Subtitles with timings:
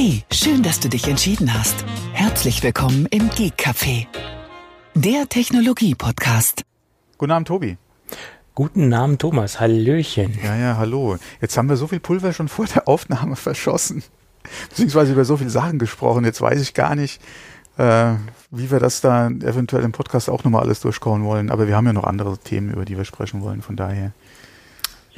[0.00, 1.84] Hey, schön, dass du dich entschieden hast.
[2.12, 4.06] Herzlich willkommen im Geek Café,
[4.94, 6.62] der Technologie-Podcast.
[7.18, 7.78] Guten Abend, Tobi.
[8.54, 9.58] Guten Abend, Thomas.
[9.58, 10.38] Hallöchen.
[10.40, 11.16] Ja, ja, hallo.
[11.40, 14.04] Jetzt haben wir so viel Pulver schon vor der Aufnahme verschossen.
[14.68, 16.24] Beziehungsweise über so viele Sachen gesprochen.
[16.24, 17.20] Jetzt weiß ich gar nicht,
[17.76, 18.12] äh,
[18.52, 21.50] wie wir das da eventuell im Podcast auch nochmal alles durchkauen wollen.
[21.50, 23.62] Aber wir haben ja noch andere Themen, über die wir sprechen wollen.
[23.62, 24.12] Von daher.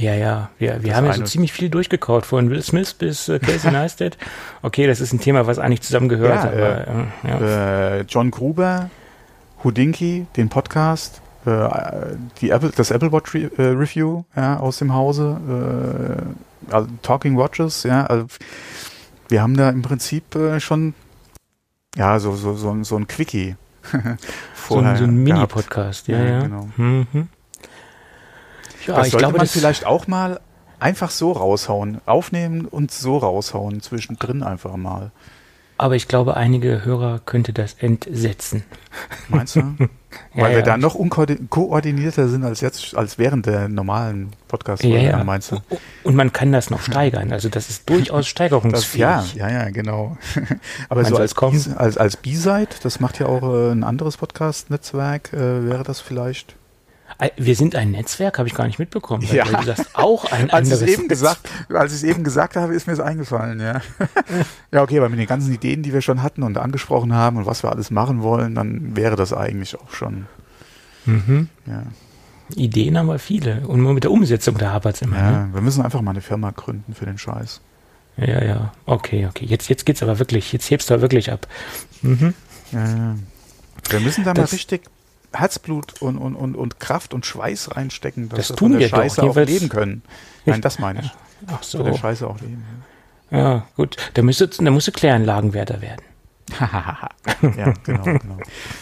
[0.01, 3.39] Ja, ja, wir, wir haben ja so ziemlich viel durchgekaut, von Will Smith bis äh,
[3.39, 4.17] Casey Neistat.
[4.63, 6.45] Okay, das ist ein Thema, was eigentlich zusammengehört.
[6.45, 7.97] Ja, aber, äh, ja.
[7.99, 8.89] Äh, John Gruber,
[9.63, 11.69] Houdinki, den Podcast, äh,
[12.41, 15.39] die Apple, das Apple Watch Re äh, Review ja, aus dem Hause,
[16.71, 18.27] äh, also Talking Watches, ja, also
[19.29, 20.25] wir haben da im Prinzip
[20.59, 20.95] schon
[21.97, 23.57] ja so so so, so ein Quickie
[23.91, 23.99] so,
[24.69, 26.69] so ein Mini-Podcast, ja, ja, ja, genau.
[26.77, 27.29] Mhm.
[28.87, 30.41] Ja, das ich sollte glaube, man vielleicht auch mal
[30.79, 32.01] einfach so raushauen.
[32.07, 33.81] Aufnehmen und so raushauen.
[33.81, 35.13] Zwischendrin einfach mal.
[35.81, 38.65] Aber ich glaube, einige Hörer könnte das entsetzen.
[39.29, 39.61] Meinst du?
[40.35, 40.63] Weil ja, wir ja.
[40.63, 45.25] da noch unkoordinierter sind als jetzt, als während der normalen podcast ja, ja.
[45.25, 45.57] meinst du?
[46.03, 47.33] Und man kann das noch steigern.
[47.33, 49.01] Also das ist durchaus steigerungsfähig.
[49.01, 50.19] Das, ja, ja, ja, genau.
[50.91, 55.33] Aber so als, als, als, als B-Side, das macht ja auch äh, ein anderes Podcast-Netzwerk,
[55.33, 56.57] äh, wäre das vielleicht
[57.37, 59.27] wir sind ein Netzwerk, habe ich gar nicht mitbekommen.
[59.31, 59.45] Ja.
[59.45, 60.83] Du sagst auch ein als anderes.
[60.83, 63.81] Eben gesagt, als ich es eben gesagt habe, ist mir es eingefallen, ja.
[64.73, 67.47] ja, okay, aber mit den ganzen Ideen, die wir schon hatten und angesprochen haben und
[67.47, 70.27] was wir alles machen wollen, dann wäre das eigentlich auch schon.
[71.07, 71.49] Mhm.
[71.67, 71.83] Ja.
[72.57, 73.67] Ideen haben wir viele.
[73.67, 75.17] Und nur mit der Umsetzung, da hapert es immer.
[75.17, 75.49] Ja, ne?
[75.53, 77.61] wir müssen einfach mal eine Firma gründen für den Scheiß.
[78.17, 78.73] Ja, ja.
[78.87, 79.47] Okay, okay.
[79.47, 81.47] Jetzt, jetzt geht's aber wirklich, jetzt hebst du wirklich ab.
[82.03, 82.35] Mhm.
[82.73, 83.15] Ja, ja.
[83.89, 84.83] Wir müssen da das, mal richtig
[85.33, 89.23] Herzblut und, und, und, und Kraft und Schweiß reinstecken, dass das wir von der Scheiße
[89.23, 90.03] auch leben können.
[90.45, 91.11] Nein, das meine ich.
[91.47, 91.79] Ach so.
[91.79, 92.65] Von der Scheiße auch leben.
[93.31, 93.97] Ja, gut.
[94.15, 96.03] Da müsste, da musste Kläranlagenwärter werden.
[96.61, 98.39] ja, genau, genau.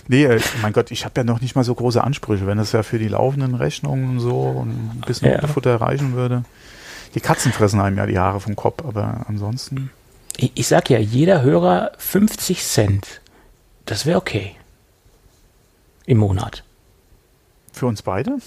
[0.09, 2.73] Nee, äh, mein Gott, ich habe ja noch nicht mal so große Ansprüche, wenn das
[2.73, 5.47] ja für die laufenden Rechnungen und so und ein bisschen ja.
[5.47, 6.45] Futter erreichen würde.
[7.15, 9.91] Die Katzen fressen einem ja die Haare vom Kopf, aber ansonsten.
[10.39, 13.21] Ich, ich sag ja, jeder Hörer 50 Cent.
[13.85, 14.58] Das wäre okay
[16.09, 16.65] im Monat.
[17.73, 18.39] Für uns beide?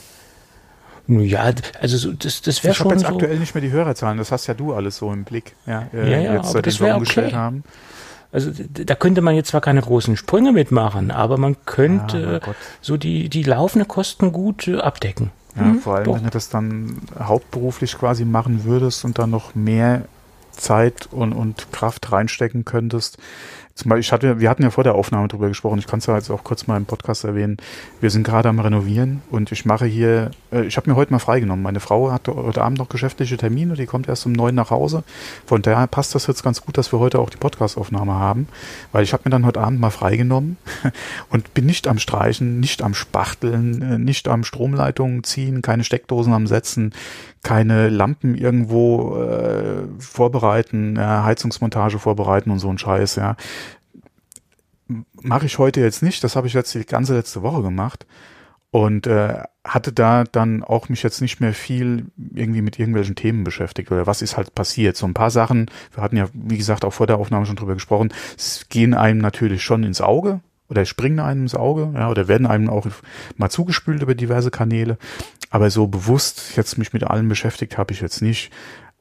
[1.07, 2.87] Ja, also das, das wäre schon.
[2.87, 5.11] Ich habe jetzt so aktuell nicht mehr die Hörerzahlen, das hast ja du alles so
[5.11, 5.55] im Blick.
[5.65, 7.31] Ja, äh, ja, ja jetzt, aber das wäre okay.
[7.31, 7.63] Haben.
[8.31, 12.97] Also da könnte man jetzt zwar keine großen Sprünge mitmachen, aber man könnte ja, so
[12.97, 15.31] die, die laufenden Kosten gut äh, abdecken.
[15.55, 16.15] Ja, mhm, vor allem, doch.
[16.15, 20.05] wenn du das dann hauptberuflich quasi machen würdest und dann noch mehr
[20.51, 23.17] Zeit und, und Kraft reinstecken könntest,
[23.81, 26.05] zum Beispiel, ich hatte, wir hatten ja vor der Aufnahme drüber gesprochen, ich kann es
[26.05, 27.57] ja jetzt auch kurz mal im Podcast erwähnen.
[27.99, 31.19] Wir sind gerade am Renovieren und ich mache hier, äh, ich habe mir heute mal
[31.19, 31.63] freigenommen.
[31.63, 35.03] Meine Frau hat heute Abend noch geschäftliche Termine, die kommt erst um neun nach Hause.
[35.47, 38.47] Von daher passt das jetzt ganz gut, dass wir heute auch die Podcastaufnahme haben,
[38.91, 40.57] weil ich habe mir dann heute Abend mal freigenommen
[41.29, 46.33] und bin nicht am Streichen, nicht am Spachteln, äh, nicht am Stromleitungen ziehen, keine Steckdosen
[46.33, 46.93] am Setzen,
[47.43, 53.35] keine Lampen irgendwo äh, vorbereiten, ja, Heizungsmontage vorbereiten und so ein Scheiß, ja.
[55.23, 58.05] Mache ich heute jetzt nicht, das habe ich jetzt die ganze letzte Woche gemacht
[58.71, 63.43] und äh, hatte da dann auch mich jetzt nicht mehr viel irgendwie mit irgendwelchen Themen
[63.43, 64.97] beschäftigt oder was ist halt passiert.
[64.97, 67.73] So ein paar Sachen, wir hatten ja, wie gesagt, auch vor der Aufnahme schon drüber
[67.73, 70.39] gesprochen, es gehen einem natürlich schon ins Auge,
[70.71, 72.87] oder springen einem ins Auge, ja, oder werden einem auch
[73.35, 74.97] mal zugespült über diverse Kanäle.
[75.49, 78.53] Aber so bewusst jetzt mich mit allem beschäftigt habe ich jetzt nicht.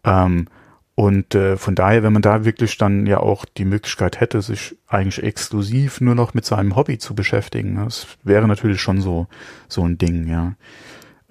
[0.03, 0.49] Ähm,
[0.95, 4.77] und äh, von daher, wenn man da wirklich dann ja auch die Möglichkeit hätte, sich
[4.87, 9.27] eigentlich exklusiv nur noch mit seinem Hobby zu beschäftigen, das wäre natürlich schon so
[9.69, 10.55] so ein Ding, ja.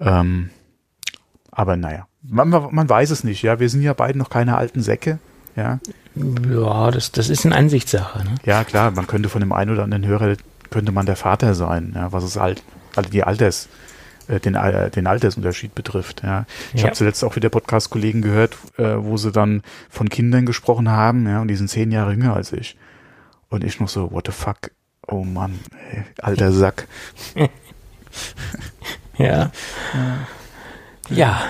[0.00, 0.50] Ähm,
[1.50, 3.60] aber naja, man, man weiß es nicht, ja.
[3.60, 5.18] Wir sind ja beide noch keine alten Säcke,
[5.56, 5.78] ja.
[6.48, 8.24] Ja, das, das ist eine Ansichtssache.
[8.24, 8.34] Ne?
[8.44, 10.36] Ja, klar, man könnte von dem einen oder anderen Hörer,
[10.70, 12.62] könnte man der Vater sein, ja, was es halt,
[12.96, 13.68] also die Alters,
[14.38, 16.22] den, äh, den Altersunterschied betrifft.
[16.22, 16.46] Ja.
[16.72, 16.86] Ich ja.
[16.86, 21.40] habe zuletzt auch wieder Podcast-Kollegen gehört, äh, wo sie dann von Kindern gesprochen haben, ja,
[21.40, 22.76] und die sind zehn Jahre jünger als ich.
[23.48, 24.70] Und ich noch so, what the fuck?
[25.08, 25.58] Oh Mann,
[25.90, 26.86] ey, alter Sack.
[27.34, 27.48] ja.
[29.18, 29.50] ja.
[31.08, 31.42] Ja,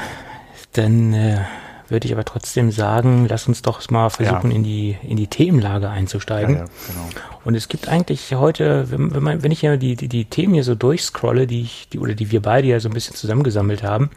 [0.73, 1.45] dann äh,
[1.91, 4.57] würde ich aber trotzdem sagen, lass uns doch mal versuchen, ja.
[4.57, 6.55] in die in die Themenlage einzusteigen.
[6.55, 7.09] Ja, ja, genau.
[7.45, 10.55] Und es gibt eigentlich heute, wenn, wenn, man, wenn ich ja die, die, die Themen
[10.55, 13.83] hier so durchscrolle, die ich, die, oder die wir beide ja so ein bisschen zusammengesammelt
[13.83, 14.11] haben,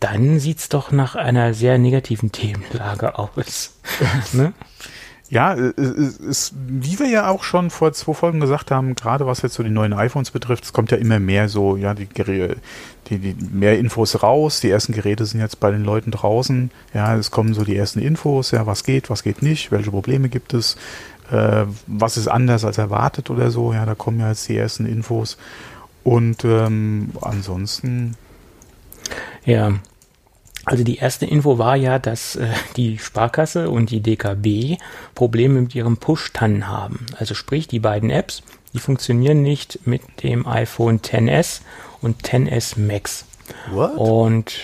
[0.00, 3.74] dann sieht's doch nach einer sehr negativen Themenlage aus.
[4.32, 4.52] ne?
[5.30, 9.42] Ja, es ist, wie wir ja auch schon vor zwei Folgen gesagt haben, gerade was
[9.42, 13.18] jetzt so die neuen iPhones betrifft, es kommt ja immer mehr so, ja, die, die,
[13.18, 14.60] die mehr Infos raus.
[14.60, 16.70] Die ersten Geräte sind jetzt bei den Leuten draußen.
[16.94, 20.30] Ja, es kommen so die ersten Infos, ja, was geht, was geht nicht, welche Probleme
[20.30, 20.76] gibt es,
[21.30, 23.74] äh, was ist anders als erwartet oder so.
[23.74, 25.36] Ja, da kommen ja jetzt die ersten Infos.
[26.04, 28.16] Und ähm, ansonsten.
[29.44, 29.74] Ja,
[30.70, 34.76] also die erste Info war ja, dass äh, die Sparkasse und die DKB
[35.14, 37.06] Probleme mit ihrem Push-TAN haben.
[37.16, 38.42] Also sprich, die beiden Apps,
[38.74, 41.62] die funktionieren nicht mit dem iPhone XS
[42.02, 43.24] und XS Max.
[43.70, 43.96] What?
[43.96, 44.56] Und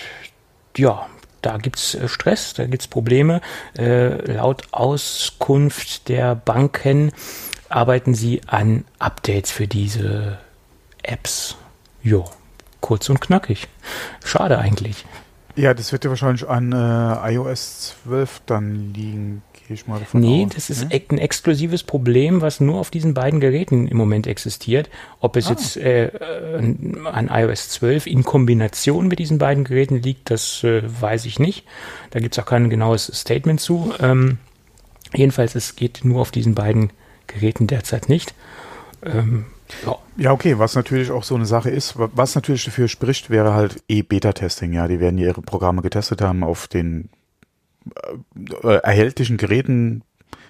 [0.77, 1.07] ja,
[1.41, 3.41] da gibt's äh, Stress, da gibt's Probleme.
[3.79, 7.13] Äh, laut Auskunft der Banken
[7.71, 10.39] arbeiten sie an Updates für diese
[11.03, 11.57] Apps.
[12.03, 12.27] Jo,
[12.83, 13.69] kurz und knackig.
[14.23, 15.07] Schade eigentlich.
[15.57, 20.21] Ja, das wird ja wahrscheinlich an äh, iOS 12 dann liegen, gehe ich mal davon
[20.21, 20.49] nee, aus.
[20.49, 21.01] Nee, das ist ne?
[21.11, 24.91] ein exklusives Problem, was nur auf diesen beiden Geräten im Moment existiert.
[25.21, 25.51] Ob es ah.
[25.51, 26.11] jetzt äh,
[27.05, 31.65] an iOS 12 in Kombination mit diesen beiden Geräten liegt, das äh, weiß ich nicht.
[32.11, 33.95] Da gibt es auch kein genaues Statement zu.
[34.01, 34.39] Ähm,
[35.15, 36.91] jedenfalls, es geht nur auf diesen beiden
[37.29, 38.35] Geräten derzeit nicht.
[39.05, 39.47] Ähm,
[39.85, 39.97] ja.
[40.17, 43.83] ja, okay, was natürlich auch so eine Sache ist, was natürlich dafür spricht, wäre halt
[43.89, 44.73] E-Beta-Testing.
[44.73, 47.09] Ja, die werden ihre Programme getestet haben auf den
[47.95, 50.03] äh, äh erhältlichen Geräten.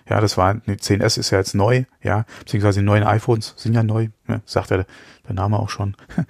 [0.08, 3.74] Ja, das war, die 10S ist ja jetzt neu, ja, beziehungsweise die neuen iPhones sind
[3.74, 4.86] ja neu, ne, sagt ja der,
[5.26, 5.96] der Name auch schon.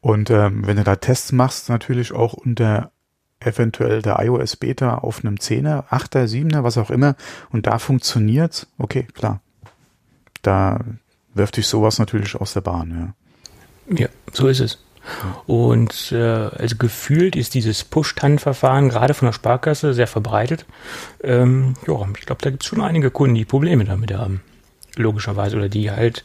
[0.00, 2.90] Und ähm, wenn du da Tests machst, natürlich auch unter
[3.40, 7.16] eventuell der iOS Beta auf einem 10er, 8er, 7er, was auch immer,
[7.50, 9.40] und da funktioniert's, okay, klar.
[10.42, 10.80] Da,
[11.34, 13.14] wirft dich sowas natürlich aus der Bahn,
[13.88, 13.96] ja.
[13.96, 14.78] Ja, so ist es.
[15.46, 20.64] Und äh, also gefühlt ist dieses Push-TAN-Verfahren gerade von der Sparkasse sehr verbreitet.
[21.22, 24.40] Ähm, ja, ich glaube, da gibt es schon einige Kunden, die Probleme damit haben.
[24.96, 25.56] Logischerweise.
[25.56, 26.24] Oder die halt,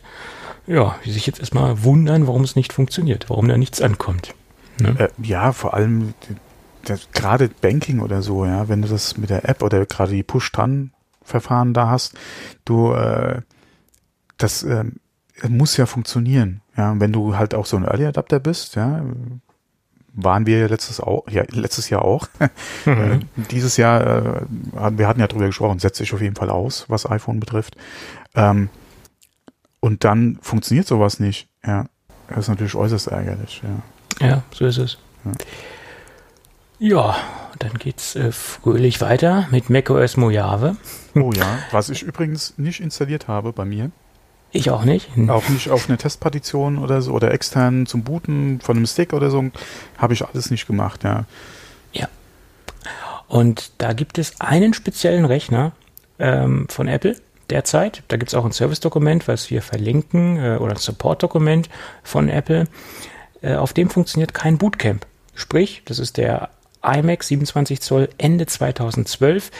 [0.65, 4.33] ja, die sich jetzt erstmal wundern, warum es nicht funktioniert, warum da nichts ankommt.
[4.79, 4.95] Ne?
[4.97, 6.13] Äh, ja, vor allem
[7.13, 11.73] gerade Banking oder so, ja, wenn du das mit der App oder gerade die Push-TAN-Verfahren
[11.73, 12.17] da hast,
[12.63, 13.41] du äh,
[14.37, 14.85] das äh,
[15.47, 16.61] muss ja funktionieren.
[16.75, 19.03] Ja, wenn du halt auch so ein Early Adapter bist, ja,
[20.13, 22.27] waren wir letztes, auch, ja, letztes Jahr auch.
[22.85, 22.95] Mhm.
[22.95, 23.19] Äh,
[23.51, 27.09] dieses Jahr, äh, wir hatten ja drüber gesprochen, setzt sich auf jeden Fall aus, was
[27.09, 27.75] iPhone betrifft.
[28.35, 28.69] Ähm,
[29.81, 31.49] und dann funktioniert sowas nicht.
[31.65, 31.87] Ja,
[32.29, 33.61] das ist natürlich äußerst ärgerlich.
[34.21, 34.97] Ja, ja so ist es.
[35.25, 35.31] Ja.
[36.79, 37.17] Ja,
[37.59, 40.77] dann geht's äh, fröhlich weiter mit macOS Mojave.
[41.13, 43.91] Oh ja, was ich übrigens nicht installiert habe bei mir.
[44.51, 45.09] Ich auch nicht.
[45.27, 49.29] Auch nicht auf eine Testpartition oder so oder extern zum Booten von einem Stick oder
[49.29, 49.43] so.
[49.97, 51.25] Habe ich alles nicht gemacht, ja.
[51.93, 52.07] Ja.
[53.27, 55.73] Und da gibt es einen speziellen Rechner
[56.17, 57.15] ähm, von Apple
[57.49, 58.03] derzeit.
[58.07, 61.69] Da gibt es auch ein Service-Dokument, was wir verlinken, äh, oder ein Support-Dokument
[62.03, 62.65] von Apple.
[63.41, 65.05] Äh, auf dem funktioniert kein Bootcamp.
[65.35, 66.49] Sprich, das ist der
[66.83, 69.51] iMac 27 Zoll Ende 2012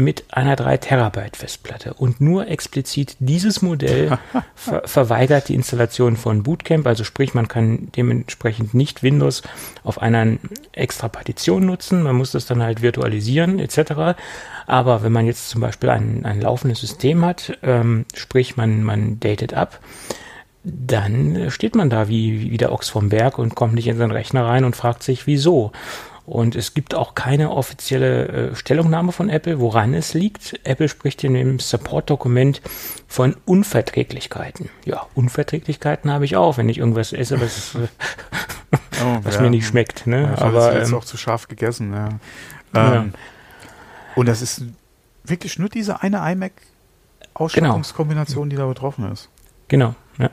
[0.00, 1.94] mit einer 3 Terabyte Festplatte.
[1.94, 4.18] Und nur explizit dieses Modell
[4.54, 6.86] ver verweigert die Installation von Bootcamp.
[6.86, 9.42] Also sprich, man kann dementsprechend nicht Windows
[9.84, 10.38] auf einer
[10.72, 12.02] extra Partition nutzen.
[12.02, 14.18] Man muss das dann halt virtualisieren etc.
[14.66, 19.20] Aber wenn man jetzt zum Beispiel ein, ein laufendes System hat, ähm, sprich man, man
[19.20, 19.80] datet ab,
[20.62, 24.10] dann steht man da wie, wie der Ochs vom Berg und kommt nicht in seinen
[24.10, 25.72] Rechner rein und fragt sich, wieso.
[26.30, 30.60] Und es gibt auch keine offizielle äh, Stellungnahme von Apple, woran es liegt.
[30.62, 32.62] Apple spricht in dem Support-Dokument
[33.08, 34.68] von Unverträglichkeiten.
[34.84, 37.88] Ja, Unverträglichkeiten habe ich auch, wenn ich irgendwas esse, was, oh,
[39.24, 39.40] was ja.
[39.40, 40.06] mir nicht schmeckt.
[40.06, 40.22] Ne?
[40.22, 41.92] Ja, Aber jetzt ähm, auch zu scharf gegessen.
[41.92, 42.10] Ja.
[42.10, 42.20] Ähm,
[42.74, 43.06] ja.
[44.14, 44.62] Und das ist
[45.24, 48.50] wirklich nur diese eine iMac-Ausstattungskombination, genau.
[48.50, 49.28] die da betroffen ist.
[49.66, 50.30] Genau, ja.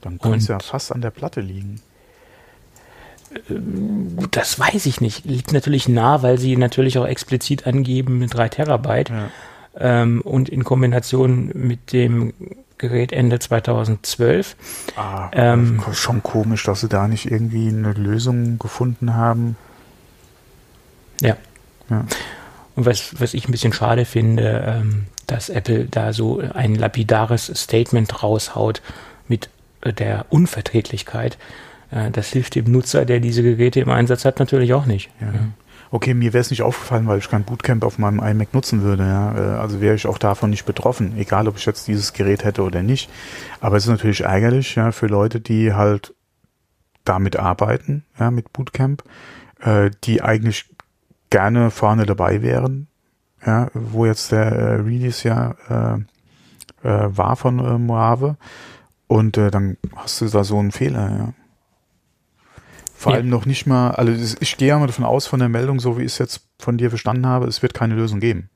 [0.00, 1.82] Dann könnte es ja fast an der Platte liegen.
[4.30, 5.24] Das weiß ich nicht.
[5.24, 9.10] Liegt natürlich nah, weil sie natürlich auch explizit angeben mit 3 Terabyte.
[9.10, 9.30] Ja.
[9.78, 12.32] Ähm, und in Kombination mit dem
[12.78, 14.56] Gerät Ende 2012.
[14.96, 19.56] Ah, ähm, schon komisch, dass sie da nicht irgendwie eine Lösung gefunden haben.
[21.20, 21.36] Ja.
[21.90, 22.04] ja.
[22.76, 27.52] Und was, was ich ein bisschen schade finde, ähm, dass Apple da so ein lapidares
[27.54, 28.80] Statement raushaut
[29.28, 29.50] mit
[29.82, 31.36] äh, der Unverträglichkeit
[31.90, 35.10] das hilft dem Nutzer, der diese Geräte im Einsatz hat, natürlich auch nicht.
[35.20, 35.32] Ja.
[35.92, 39.02] Okay, mir wäre es nicht aufgefallen, weil ich kein Bootcamp auf meinem iMac nutzen würde.
[39.02, 39.34] Ja.
[39.34, 42.62] Äh, also wäre ich auch davon nicht betroffen, egal ob ich jetzt dieses Gerät hätte
[42.62, 43.10] oder nicht.
[43.60, 46.14] Aber es ist natürlich ärgerlich ja, für Leute, die halt
[47.04, 49.02] damit arbeiten, ja, mit Bootcamp,
[49.60, 50.66] äh, die eigentlich
[51.30, 52.86] gerne vorne dabei wären,
[53.44, 58.36] ja, wo jetzt der äh, Release ja äh, äh, war von äh, Mojave
[59.08, 61.32] und äh, dann hast du da so einen Fehler, ja.
[63.00, 63.16] Vor ja.
[63.16, 65.96] allem noch nicht mal, also ich gehe ja mal davon aus von der Meldung, so
[65.96, 68.50] wie ich es jetzt von dir verstanden habe, es wird keine Lösung geben.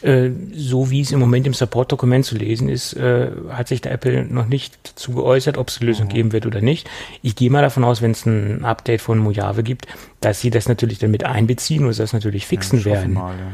[0.00, 3.92] Äh, so wie es im Moment im Support-Dokument zu lesen ist, äh, hat sich der
[3.92, 6.12] Apple noch nicht dazu geäußert, ob es eine Lösung mhm.
[6.12, 6.90] geben wird oder nicht.
[7.22, 9.86] Ich gehe mal davon aus, wenn es ein Update von Mojave gibt,
[10.18, 13.12] dass sie das natürlich dann mit einbeziehen und das natürlich fixen ja, werden.
[13.12, 13.44] Mal, ja.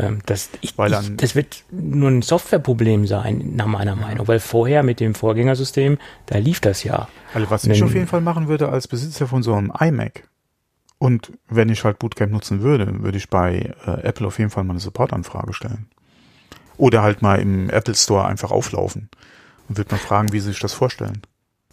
[0.00, 4.06] Ähm, das, ich, ich, das wird nur ein Softwareproblem sein, nach meiner ja.
[4.06, 7.08] Meinung, weil vorher mit dem Vorgängersystem, da lief das ja.
[7.34, 10.24] Also was ich auf jeden Fall machen würde als Besitzer von so einem iMac,
[10.98, 14.64] und wenn ich halt Bootcamp nutzen würde, würde ich bei äh, Apple auf jeden Fall
[14.64, 15.88] mal eine Supportanfrage stellen.
[16.78, 19.10] Oder halt mal im Apple Store einfach auflaufen
[19.68, 21.22] und würde mal fragen, wie sie sich das vorstellen.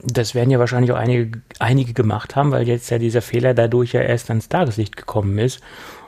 [0.01, 3.93] Das werden ja wahrscheinlich auch einige, einige gemacht haben, weil jetzt ja dieser Fehler dadurch
[3.93, 5.61] ja erst ans Tageslicht gekommen ist.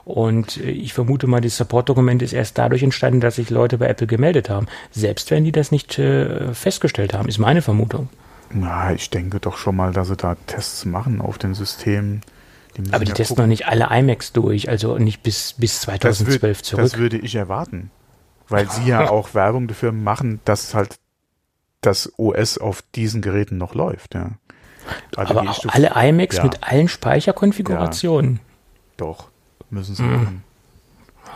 [0.06, 3.88] Und äh, ich vermute mal, das Support-Dokument ist erst dadurch entstanden, dass sich Leute bei
[3.88, 4.68] Apple gemeldet haben.
[4.92, 8.10] Selbst wenn die das nicht äh, festgestellt haben, ist meine Vermutung.
[8.52, 12.22] Na, ich denke doch schon mal, dass sie da Tests machen auf den Systemen.
[12.78, 13.44] Die Aber die ja testen gucken.
[13.46, 16.84] noch nicht alle iMacs durch, also nicht bis, bis 2012 das würd, zurück.
[16.84, 17.90] Das würde ich erwarten.
[18.48, 20.98] Weil sie ja auch Werbung dafür machen, dass halt
[21.82, 24.32] das OS auf diesen Geräten noch läuft, ja.
[25.16, 26.44] Also Aber auch alle iMacs ja.
[26.44, 28.36] mit allen Speicherkonfigurationen.
[28.36, 28.40] Ja,
[28.98, 29.30] doch,
[29.76, 30.14] müssen sie mhm.
[30.14, 30.44] machen.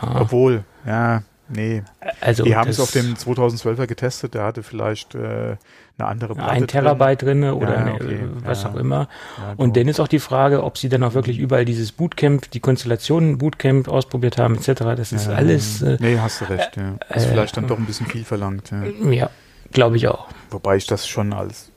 [0.02, 1.82] Obwohl, ja, Nee.
[2.20, 5.56] Also die haben es auf dem 2012er getestet, der hatte vielleicht äh,
[5.98, 8.20] eine andere Platte Ein Terabyte drin, drin oder ja, okay.
[8.44, 8.70] was ja.
[8.70, 9.08] auch immer.
[9.36, 12.50] Ja, und dann ist auch die Frage, ob sie dann auch wirklich überall dieses Bootcamp,
[12.52, 14.82] die Konstellationen Bootcamp ausprobiert haben, etc.
[14.96, 15.82] Das ist alles.
[15.82, 16.94] Äh, nee, hast du recht, ja.
[17.14, 18.70] Ist äh, vielleicht dann doch ein bisschen viel verlangt.
[18.70, 19.30] Ja, ja
[19.72, 20.28] glaube ich auch.
[20.50, 21.70] Wobei ich das schon als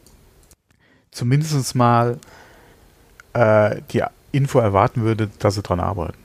[1.11, 2.19] zumindest mal
[3.33, 6.22] äh, die Info erwarten würde, dass sie dran arbeiten.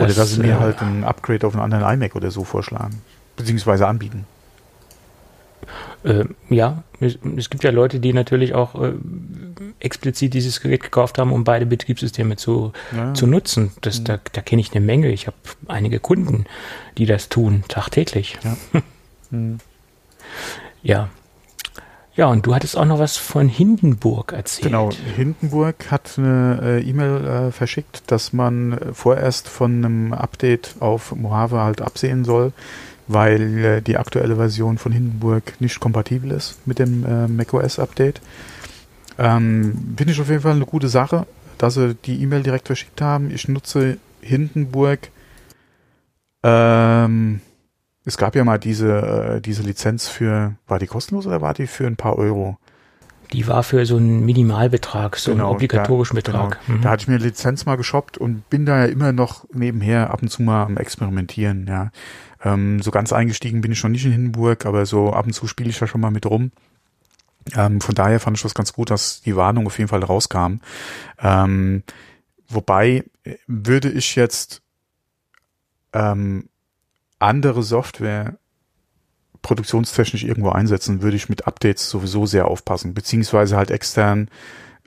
[0.00, 2.44] Das, oder dass sie mir äh, halt ein Upgrade auf einen anderen iMac oder so
[2.44, 3.02] vorschlagen.
[3.36, 4.26] Beziehungsweise anbieten.
[6.02, 8.92] Äh, ja, es, es, gibt ja Leute, die natürlich auch äh,
[9.80, 13.12] explizit dieses Gerät gekauft haben, um beide Betriebssysteme zu, ja.
[13.12, 13.72] zu nutzen.
[13.82, 14.04] Das, mhm.
[14.04, 15.08] Da, da kenne ich eine Menge.
[15.08, 15.36] Ich habe
[15.68, 16.46] einige Kunden,
[16.96, 18.38] die das tun, tagtäglich.
[18.42, 18.56] Ja.
[19.30, 19.58] mhm.
[20.82, 21.10] ja.
[22.16, 24.64] Ja, und du hattest auch noch was von Hindenburg erzählt.
[24.64, 30.74] Genau, Hindenburg hat eine äh, E-Mail äh, verschickt, dass man äh, vorerst von einem Update
[30.80, 32.52] auf Mojave halt absehen soll,
[33.06, 38.20] weil äh, die aktuelle Version von Hindenburg nicht kompatibel ist mit dem äh, macOS-Update.
[39.18, 41.26] Ähm, Finde ich auf jeden Fall eine gute Sache,
[41.58, 43.30] dass sie die E-Mail direkt verschickt haben.
[43.30, 45.10] Ich nutze Hindenburg
[46.42, 47.40] ähm,
[48.04, 51.66] es gab ja mal diese, äh, diese Lizenz für, war die kostenlos oder war die
[51.66, 52.58] für ein paar Euro?
[53.32, 56.58] Die war für so einen Minimalbetrag, so genau, einen obligatorischen da, Betrag.
[56.66, 56.78] Genau.
[56.78, 56.82] Mhm.
[56.82, 60.10] Da hatte ich mir eine Lizenz mal geshoppt und bin da ja immer noch nebenher
[60.10, 61.90] ab und zu mal am Experimentieren, ja.
[62.42, 65.46] Ähm, so ganz eingestiegen bin ich schon nicht in Hindenburg, aber so ab und zu
[65.46, 66.52] spiele ich da schon mal mit rum.
[67.54, 70.56] Ähm, von daher fand ich das ganz gut, dass die Warnung auf jeden Fall rauskam.
[71.20, 71.82] Ähm,
[72.48, 74.62] wobei äh, würde ich jetzt
[75.92, 76.49] ähm,
[77.20, 78.38] andere Software
[79.42, 84.28] produktionstechnisch irgendwo einsetzen, würde ich mit Updates sowieso sehr aufpassen, beziehungsweise halt extern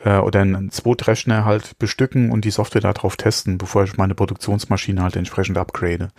[0.03, 5.01] äh, oder einen Zweitrechner halt bestücken und die Software darauf testen, bevor ich meine Produktionsmaschine
[5.01, 6.09] halt entsprechend upgrade.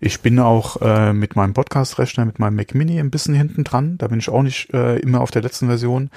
[0.00, 3.98] Ich bin auch äh, mit meinem Podcast-Rechner, mit meinem Mac Mini ein bisschen hinten dran,
[3.98, 6.10] da bin ich auch nicht äh, immer auf der letzten Version,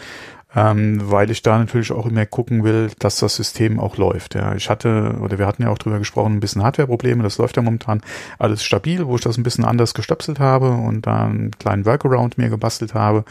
[0.56, 4.36] ähm, weil ich da natürlich auch immer gucken will, dass das System auch läuft.
[4.36, 7.58] Ja, ich hatte, oder wir hatten ja auch drüber gesprochen, ein bisschen Hardware-Probleme, das läuft
[7.58, 8.02] ja momentan
[8.40, 12.38] alles stabil, wo ich das ein bisschen anders gestöpselt habe und da einen kleinen Workaround
[12.38, 13.26] mir gebastelt habe,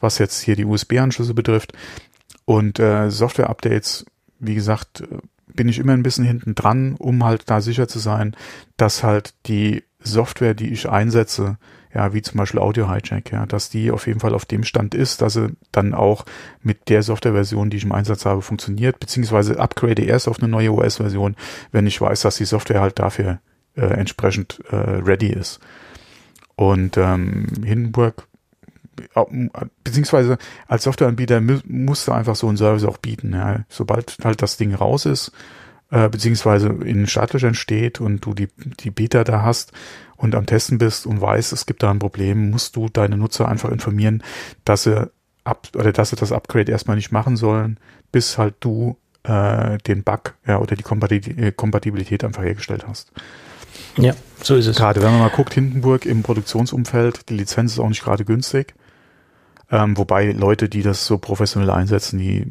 [0.00, 1.72] was jetzt hier die USB-Anschlüsse betrifft.
[2.44, 4.06] Und äh, Software-Updates,
[4.38, 5.04] wie gesagt,
[5.46, 8.36] bin ich immer ein bisschen hinten dran, um halt da sicher zu sein,
[8.76, 11.58] dass halt die Software, die ich einsetze,
[11.94, 14.94] ja, wie zum Beispiel Audio Hijack, ja, dass die auf jeden Fall auf dem Stand
[14.94, 16.26] ist, dass sie dann auch
[16.62, 20.72] mit der Softwareversion, die ich im Einsatz habe, funktioniert, beziehungsweise upgrade erst auf eine neue
[20.72, 21.34] OS-Version,
[21.72, 23.40] wenn ich weiß, dass die Software halt dafür
[23.74, 25.60] äh, entsprechend äh, ready ist.
[26.56, 28.27] Und ähm, Hindenburg
[29.84, 33.32] beziehungsweise als Softwareanbieter musst du einfach so einen Service auch bieten.
[33.32, 33.64] Ja.
[33.68, 35.32] Sobald halt das Ding raus ist,
[35.90, 38.48] äh, beziehungsweise in Startlöchern steht und du die,
[38.80, 39.72] die Beta da hast
[40.16, 43.48] und am Testen bist und weißt, es gibt da ein Problem, musst du deine Nutzer
[43.48, 44.22] einfach informieren,
[44.64, 45.10] dass sie
[45.44, 47.78] ab oder dass sie das Upgrade erstmal nicht machen sollen,
[48.12, 53.12] bis halt du äh, den Bug ja, oder die äh, Kompatibilität einfach hergestellt hast.
[53.96, 54.76] Ja, so ist es.
[54.76, 58.74] Gerade wenn man mal guckt, Hindenburg im Produktionsumfeld, die Lizenz ist auch nicht gerade günstig.
[59.70, 62.46] Ähm, wobei Leute, die das so professionell einsetzen, die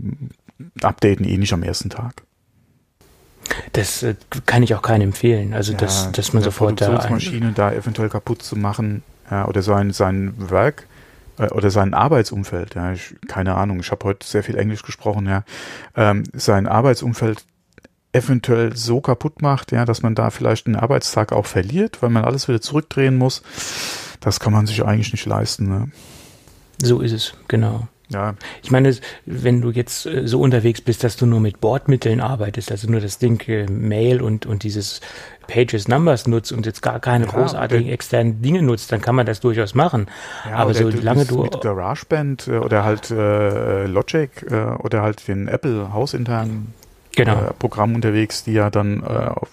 [0.82, 2.24] updaten eh nicht am ersten Tag.
[3.74, 5.54] Das äh, kann ich auch keinem empfehlen.
[5.54, 6.88] Also, ja, dass, dass man sofort da.
[6.88, 10.88] Produktionsmaschine da eventuell kaputt zu machen ja, oder sein, sein Werk
[11.38, 15.28] äh, oder sein Arbeitsumfeld, ja, ich, keine Ahnung, ich habe heute sehr viel Englisch gesprochen,
[15.28, 15.44] ja,
[15.96, 17.46] ähm, sein Arbeitsumfeld
[18.14, 22.26] eventuell so kaputt macht, ja, dass man da vielleicht einen Arbeitstag auch verliert, weil man
[22.26, 23.44] alles wieder zurückdrehen muss,
[24.20, 25.68] das kann man sich eigentlich nicht leisten.
[25.68, 25.92] Ne?
[26.82, 27.88] So ist es, genau.
[28.10, 28.36] Ja.
[28.64, 32.72] Ich meine, wenn du jetzt äh, so unterwegs bist, dass du nur mit Bordmitteln arbeitest,
[32.72, 35.02] also nur das Ding äh, Mail und, und dieses
[35.48, 39.26] Pages Numbers nutzt und jetzt gar keine ja, großartigen externen Dinge nutzt, dann kann man
[39.26, 40.08] das durchaus machen.
[40.46, 45.28] Ja, Aber so lange du mit GarageBand äh, oder halt äh, Logic äh, oder halt
[45.28, 46.74] den Apple hausinternen
[47.14, 47.34] genau.
[47.34, 49.50] äh, Programm unterwegs, die ja dann auf,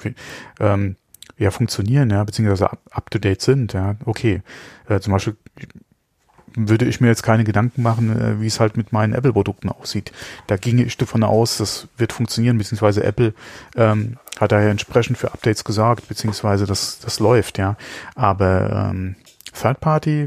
[0.60, 0.96] ähm,
[1.38, 4.42] ja funktionieren, ja, beziehungsweise up, up to date sind, ja, okay.
[5.00, 5.36] Zum Beispiel
[6.56, 10.12] würde ich mir jetzt keine Gedanken machen, äh, wie es halt mit meinen Apple-Produkten aussieht.
[10.46, 13.34] Da ginge ich davon aus, das wird funktionieren, beziehungsweise Apple
[13.76, 17.76] ähm, hat da ja entsprechend für Updates gesorgt, beziehungsweise das, das läuft, ja.
[18.14, 19.16] Aber ähm,
[19.52, 20.26] Third Party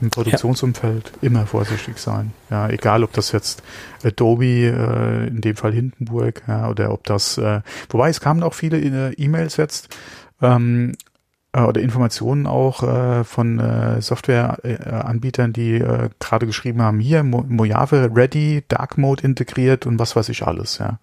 [0.00, 1.28] im Produktionsumfeld ja.
[1.28, 2.32] immer vorsichtig sein.
[2.50, 3.62] Ja, egal ob das jetzt
[4.02, 8.54] Adobe, äh, in dem Fall Hindenburg, ja, oder ob das, äh, wobei es kamen auch
[8.54, 9.96] viele äh, E-Mails jetzt,
[10.40, 11.11] ähm, äh,
[11.54, 18.10] oder Informationen auch äh, von äh, Softwareanbietern, die äh, gerade geschrieben haben, hier Mo Mojave
[18.14, 20.98] Ready, Dark Mode integriert und was weiß ich alles, ja.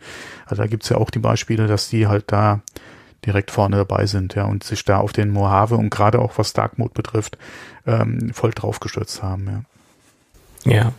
[0.46, 2.62] Also da gibt's ja auch die Beispiele, dass die halt da
[3.25, 6.53] direkt vorne dabei sind, ja, und sich da auf den Mojave und gerade auch was
[6.53, 7.38] Dark Mode betrifft,
[7.86, 9.65] ähm, voll draufgestürzt haben,
[10.65, 10.72] ja.
[10.74, 10.94] Ja.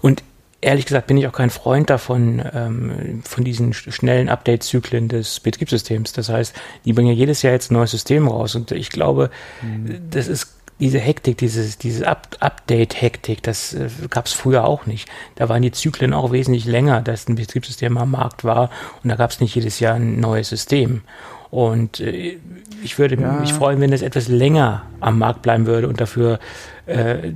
[0.00, 0.22] Und
[0.60, 6.12] ehrlich gesagt bin ich auch kein Freund davon, ähm, von diesen schnellen Update-Zyklen des Betriebssystems.
[6.12, 9.30] Das heißt, die bringen ja jedes Jahr jetzt ein neues System raus und ich glaube,
[9.62, 10.10] mhm.
[10.10, 15.08] das ist diese Hektik, dieses, diese Up Update-Hektik, das äh, gab es früher auch nicht.
[15.36, 18.70] Da waren die Zyklen auch wesentlich länger, dass ein Betriebssystem am Markt war
[19.02, 21.02] und da gab es nicht jedes Jahr ein neues System.
[21.50, 22.38] Und äh,
[22.82, 23.32] ich würde ja.
[23.32, 26.38] mich freuen, wenn es etwas länger am Markt bleiben würde und dafür
[26.86, 27.32] äh,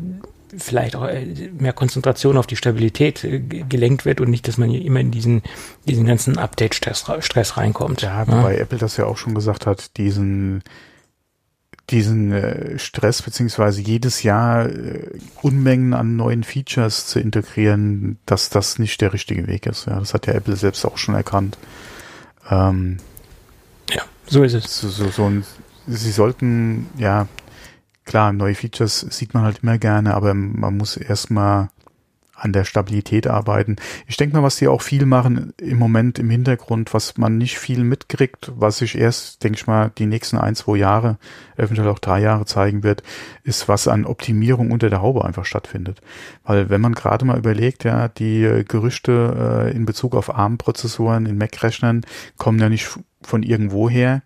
[0.58, 4.70] vielleicht auch äh, mehr Konzentration auf die Stabilität äh, gelenkt wird und nicht, dass man
[4.70, 5.42] hier immer in diesen,
[5.87, 8.02] diesen ganzen Update-Stress Stress reinkommt.
[8.02, 8.61] Ja, wobei ja.
[8.61, 10.62] Apple das ja auch schon gesagt hat, diesen
[11.90, 14.70] diesen äh, Stress beziehungsweise jedes Jahr
[15.42, 19.87] Unmengen an neuen Features zu integrieren, dass das nicht der richtige Weg ist.
[19.87, 21.59] Ja, das hat ja Apple selbst auch schon erkannt.
[22.50, 22.98] Ähm,
[23.90, 24.81] ja, so ist es.
[24.81, 25.44] So, so, so ein,
[25.87, 27.28] sie sollten ja
[28.04, 31.68] klar, neue Features sieht man halt immer gerne, aber man muss erstmal
[32.36, 33.76] an der Stabilität arbeiten.
[34.06, 37.58] Ich denke mal, was die auch viel machen im Moment im Hintergrund, was man nicht
[37.58, 41.18] viel mitkriegt, was sich erst, denke ich mal, die nächsten ein, zwei Jahre,
[41.56, 43.02] eventuell auch drei Jahre zeigen wird,
[43.44, 46.00] ist, was an Optimierung unter der Haube einfach stattfindet.
[46.42, 51.38] Weil wenn man gerade mal überlegt, ja, die Gerüchte äh, in Bezug auf ARM-Prozessoren in
[51.38, 52.02] Mac-Rechnern
[52.36, 54.22] kommen ja nicht von irgendwo her,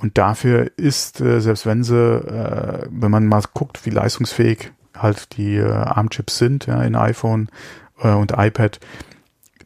[0.00, 5.36] und dafür ist, äh, selbst wenn sie, äh, wenn man mal guckt, wie leistungsfähig halt
[5.36, 7.48] die äh, ARM-Chips sind ja, in iPhone
[8.00, 8.78] äh, und iPad,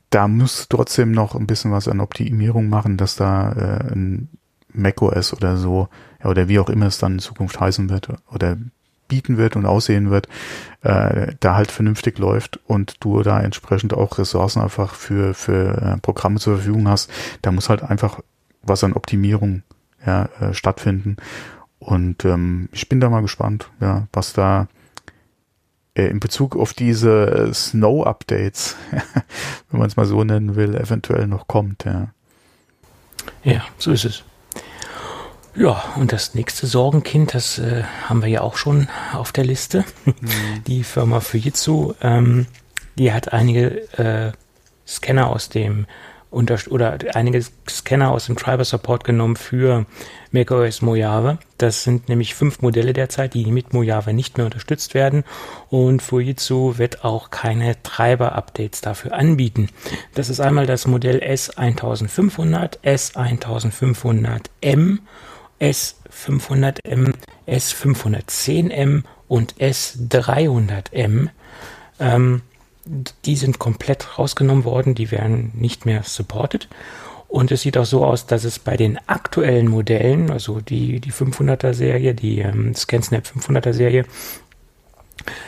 [0.09, 4.31] da muss trotzdem noch ein bisschen was an Optimierung machen, dass da äh, ein
[4.73, 5.88] macOS oder so,
[6.25, 8.57] ja, oder wie auch immer es dann in Zukunft heißen wird oder
[9.09, 10.29] bieten wird und aussehen wird,
[10.81, 15.99] äh, da halt vernünftig läuft und du da entsprechend auch Ressourcen einfach für, für äh,
[15.99, 17.11] Programme zur Verfügung hast,
[17.42, 18.21] da muss halt einfach
[18.62, 19.62] was an Optimierung
[20.07, 21.17] ja, äh, stattfinden.
[21.79, 24.69] Und ähm, ich bin da mal gespannt, ja, was da
[25.95, 28.77] äh, in Bezug auf diese äh, Snow-Updates,
[29.71, 31.85] wenn man es mal so nennen will, eventuell noch kommt.
[31.85, 32.09] Ja,
[33.43, 34.25] ja so ist es.
[35.55, 39.85] Ja, und das nächste Sorgenkind, das äh, haben wir ja auch schon auf der Liste.
[40.07, 40.65] Mhm.
[40.67, 42.47] Die Firma Fujitsu, ähm,
[42.97, 44.33] die hat einige äh,
[44.87, 45.87] Scanner aus dem
[46.33, 49.87] oder einige Scanner aus dem Driver Support genommen für
[50.33, 51.38] macOS Mojave.
[51.59, 55.25] Das sind nämlich fünf Modelle derzeit, die mit Mojave nicht mehr unterstützt werden.
[55.68, 59.68] Und Fujitsu wird auch keine Treiber-Updates dafür anbieten.
[60.14, 64.99] Das ist einmal das Modell S1500, S1500M,
[65.61, 67.12] S500M,
[67.47, 71.29] S510M und S300M.
[72.01, 72.42] Ähm,
[72.85, 76.68] die sind komplett rausgenommen worden, die werden nicht mehr supported.
[77.29, 81.12] Und es sieht auch so aus, dass es bei den aktuellen Modellen, also die, die
[81.12, 84.05] 500er Serie, die ähm, ScanSnap 500er Serie,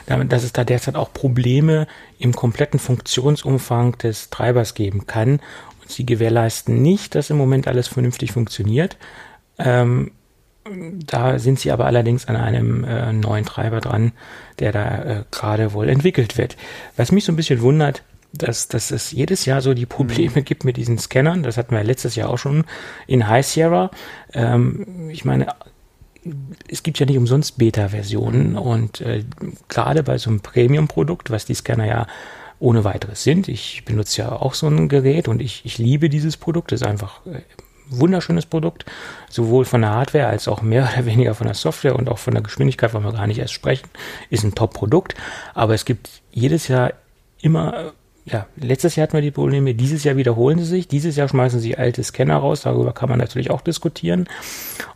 [0.06, 1.86] dass es da derzeit auch Probleme
[2.18, 5.40] im kompletten Funktionsumfang des Treibers geben kann.
[5.82, 8.96] Und sie gewährleisten nicht, dass im Moment alles vernünftig funktioniert.
[9.58, 10.12] Ähm,
[11.06, 14.12] da sind sie aber allerdings an einem äh, neuen Treiber dran,
[14.58, 16.56] der da äh, gerade wohl entwickelt wird.
[16.96, 20.44] Was mich so ein bisschen wundert, dass, dass es jedes Jahr so die Probleme mhm.
[20.44, 21.42] gibt mit diesen Scannern.
[21.42, 22.64] Das hatten wir letztes Jahr auch schon
[23.06, 23.90] in High Sierra.
[24.32, 25.48] Ähm, ich meine,
[26.68, 29.24] es gibt ja nicht umsonst Beta-Versionen und äh,
[29.68, 32.06] gerade bei so einem Premium-Produkt, was die Scanner ja
[32.58, 33.48] ohne weiteres sind.
[33.48, 36.72] Ich benutze ja auch so ein Gerät und ich, ich liebe dieses Produkt.
[36.72, 37.42] Es ist einfach äh,
[37.88, 38.84] wunderschönes Produkt,
[39.28, 42.34] sowohl von der Hardware als auch mehr oder weniger von der Software und auch von
[42.34, 43.88] der Geschwindigkeit, wollen wir gar nicht erst sprechen.
[44.30, 45.14] Ist ein Top-Produkt,
[45.54, 46.92] aber es gibt jedes Jahr
[47.40, 47.92] immer
[48.26, 51.60] ja, letztes Jahr hatten wir die Probleme, dieses Jahr wiederholen sie sich, dieses Jahr schmeißen
[51.60, 54.26] sie alte Scanner raus, darüber kann man natürlich auch diskutieren,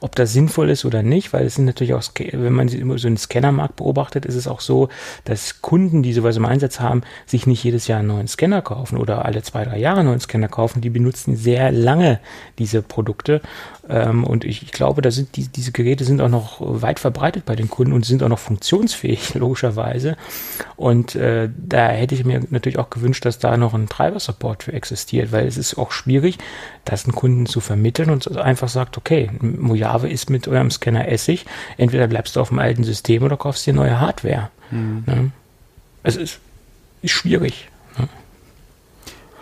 [0.01, 3.19] ob das sinnvoll ist oder nicht, weil es sind natürlich auch, wenn man so einen
[3.19, 4.89] Scannermarkt beobachtet, ist es auch so,
[5.25, 8.97] dass Kunden, die sowas im Einsatz haben, sich nicht jedes Jahr einen neuen Scanner kaufen
[8.97, 12.21] oder alle zwei, drei Jahre einen neuen Scanner kaufen, die benutzen sehr lange
[12.59, 13.43] diese Produkte.
[13.89, 17.45] Ähm, und ich, ich, glaube, da sind die, diese Geräte sind auch noch weit verbreitet
[17.45, 20.17] bei den Kunden und sind auch noch funktionsfähig, logischerweise.
[20.77, 24.73] Und äh, da hätte ich mir natürlich auch gewünscht, dass da noch ein Treiber-Support für
[24.73, 26.39] existiert, weil es ist auch schwierig,
[26.85, 31.47] das einen Kunden zu vermitteln und einfach sagt, okay, Mojave ist mit eurem Scanner Essig,
[31.77, 34.51] entweder bleibst du auf dem alten System oder kaufst dir neue Hardware.
[34.71, 35.05] Mhm.
[35.07, 35.33] Ne?
[36.03, 36.41] Es ist,
[37.03, 37.69] ist schwierig.
[37.99, 38.09] Ne?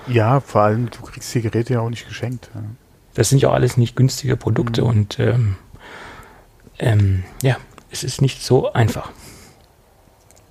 [0.07, 2.51] Ja, vor allem, du kriegst die Geräte ja auch nicht geschenkt.
[2.55, 2.63] Ja.
[3.15, 4.89] Das sind ja alles nicht günstige Produkte mhm.
[4.89, 5.57] und ähm,
[6.79, 7.57] ähm, ja,
[7.91, 9.11] es ist nicht so einfach.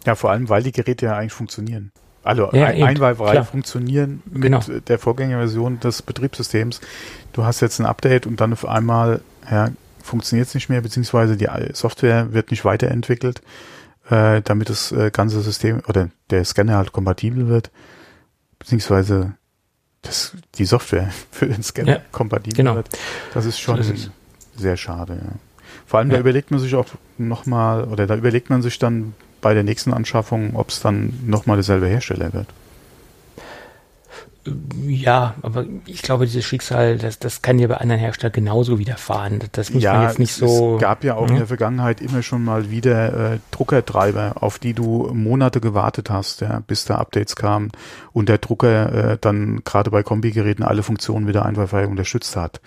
[0.06, 1.92] Ja, vor allem, weil die Geräte ja eigentlich funktionieren.
[2.26, 4.60] Also ja, ein, einwahlfrei funktionieren mit genau.
[4.60, 6.82] der Vorgängerversion des Betriebssystems.
[7.34, 9.70] Du hast jetzt ein Update und dann auf einmal ja,
[10.02, 13.44] funktioniert es nicht mehr, beziehungsweise die Software wird nicht weiterentwickelt,
[14.10, 17.70] äh, damit das äh, ganze System oder der Scanner halt kompatibel wird,
[18.58, 19.34] beziehungsweise
[20.02, 22.76] dass die Software für den Scanner ja, kompatibel genau.
[22.76, 22.90] wird.
[23.36, 24.10] Das ist schon so ist
[24.56, 25.22] sehr schade.
[25.24, 25.32] Ja.
[25.86, 26.88] Vor allem, da überlegt man sich auch
[27.20, 29.14] nochmal, oder da überlegt man sich dann
[29.46, 32.48] bei der nächsten Anschaffung, ob es dann nochmal derselbe Hersteller wird.
[34.88, 39.44] Ja, aber ich glaube, dieses Schicksal, das, das kann ja bei anderen Herstellern genauso widerfahren.
[39.52, 40.78] Das muss ja, man jetzt nicht so.
[40.78, 41.34] Es gab ja auch ne?
[41.34, 46.42] in der Vergangenheit immer schon mal wieder äh, Druckertreiber, auf die du Monate gewartet hast,
[46.42, 47.72] ja, bis da Updates kamen
[48.14, 52.62] und der Drucker äh, dann gerade bei Kombigeräten alle Funktionen wieder einwandfrei unterstützt hat.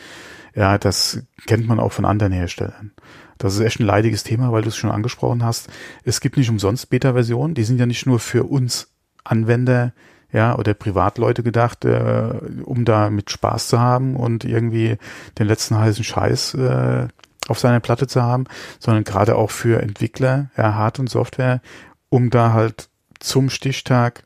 [0.54, 2.92] Ja, das kennt man auch von anderen Herstellern.
[3.38, 5.68] Das ist echt ein leidiges Thema, weil du es schon angesprochen hast.
[6.04, 8.88] Es gibt nicht umsonst Beta-Versionen, die sind ja nicht nur für uns
[9.24, 9.92] Anwender
[10.32, 12.32] ja, oder Privatleute gedacht, äh,
[12.64, 14.98] um da mit Spaß zu haben und irgendwie
[15.38, 17.08] den letzten heißen Scheiß äh,
[17.48, 18.44] auf seiner Platte zu haben,
[18.78, 21.62] sondern gerade auch für Entwickler, ja, Hard- und Software,
[22.10, 22.88] um da halt
[23.20, 24.24] zum Stichtag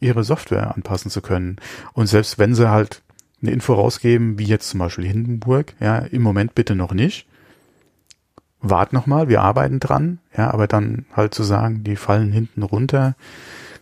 [0.00, 1.56] ihre Software anpassen zu können.
[1.92, 3.02] Und selbst wenn sie halt
[3.40, 7.26] eine Info rausgeben, wie jetzt zum Beispiel Hindenburg, ja, im Moment bitte noch nicht.
[8.60, 12.62] Wart noch mal, wir arbeiten dran, ja, aber dann halt zu sagen, die fallen hinten
[12.62, 13.14] runter,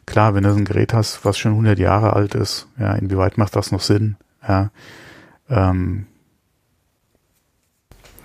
[0.06, 3.38] Klar, wenn du so ein Gerät hast, was schon 100 Jahre alt ist, ja, inwieweit
[3.38, 4.16] macht das noch Sinn?
[4.46, 4.70] Ja,
[5.50, 6.06] ähm,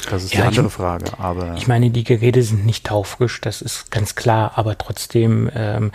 [0.09, 1.05] das ist ja, die andere ich, Frage.
[1.17, 5.91] Aber ich meine, die Geräte sind nicht taufrisch, das ist ganz klar, aber trotzdem ähm,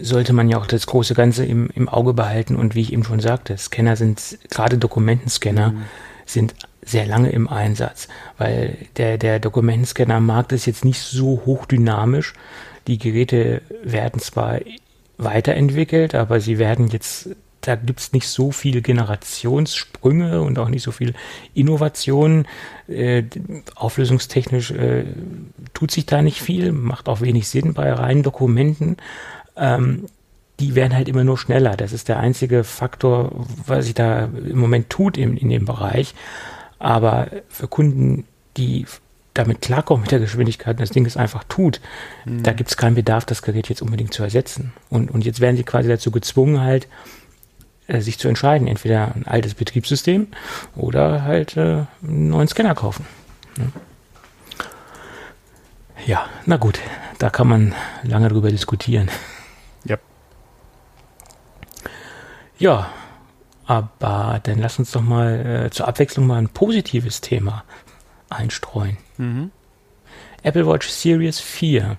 [0.00, 2.54] sollte man ja auch das große Ganze im, im Auge behalten.
[2.54, 5.82] Und wie ich eben schon sagte, Scanner sind, gerade Dokumentenscanner, mhm.
[6.24, 12.32] sind sehr lange im Einsatz, weil der, der Dokumentenscanner-Markt ist jetzt nicht so hochdynamisch.
[12.86, 14.60] Die Geräte werden zwar
[15.18, 20.82] weiterentwickelt, aber sie werden jetzt, da gibt es nicht so viele Generationssprünge und auch nicht
[20.82, 21.12] so viel
[21.52, 22.46] Innovation.
[22.88, 23.24] Äh,
[23.74, 25.04] auflösungstechnisch äh,
[25.74, 28.96] tut sich da nicht viel, macht auch wenig Sinn bei reinen Dokumenten.
[29.56, 30.06] Ähm,
[30.58, 31.76] die werden halt immer nur schneller.
[31.76, 36.14] Das ist der einzige Faktor, was sich da im Moment tut in, in dem Bereich.
[36.80, 38.86] Aber für Kunden, die
[39.34, 41.80] damit klarkommt mit der Geschwindigkeit und das Ding es einfach tut,
[42.24, 42.42] mhm.
[42.42, 44.72] da gibt es keinen Bedarf, das Gerät jetzt unbedingt zu ersetzen.
[44.88, 46.88] Und, und jetzt werden sie quasi dazu gezwungen, halt
[47.86, 50.28] äh, sich zu entscheiden, entweder ein altes Betriebssystem
[50.74, 53.06] oder halt äh, einen neuen Scanner kaufen.
[53.56, 53.64] Ja.
[56.06, 56.80] ja, na gut,
[57.18, 59.10] da kann man lange drüber diskutieren.
[59.84, 59.98] Ja.
[62.58, 62.90] Ja,
[63.70, 67.62] aber dann lass uns doch mal äh, zur Abwechslung mal ein positives Thema
[68.28, 68.96] einstreuen.
[69.16, 69.52] Mhm.
[70.42, 71.96] Apple Watch Series 4.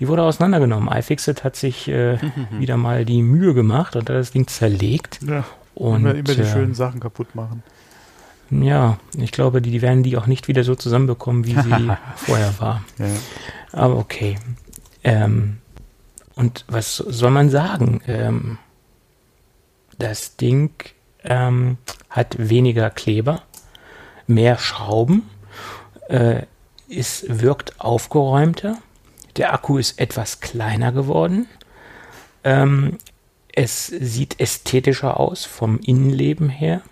[0.00, 0.92] Die wurde auseinandergenommen.
[0.92, 2.18] iFixit hat sich äh,
[2.58, 5.20] wieder mal die Mühe gemacht und hat das Ding zerlegt.
[5.22, 5.44] Ja,
[5.76, 7.62] und immer, immer die äh, schönen Sachen kaputt machen.
[8.50, 12.52] Ja, ich glaube, die, die werden die auch nicht wieder so zusammenbekommen, wie sie vorher
[12.58, 12.82] war.
[12.98, 13.06] Ja.
[13.70, 14.38] Aber okay.
[15.04, 15.58] Ähm,
[16.34, 18.00] und was soll man sagen?
[18.08, 18.58] Ähm,
[20.00, 20.72] das Ding
[21.24, 23.42] ähm, hat weniger Kleber,
[24.26, 25.28] mehr Schrauben
[26.10, 26.42] äh,
[26.90, 28.78] es wirkt aufgeräumter.
[29.36, 31.46] Der Akku ist etwas kleiner geworden.
[32.42, 32.98] Ähm,
[33.52, 36.82] es sieht ästhetischer aus vom Innenleben her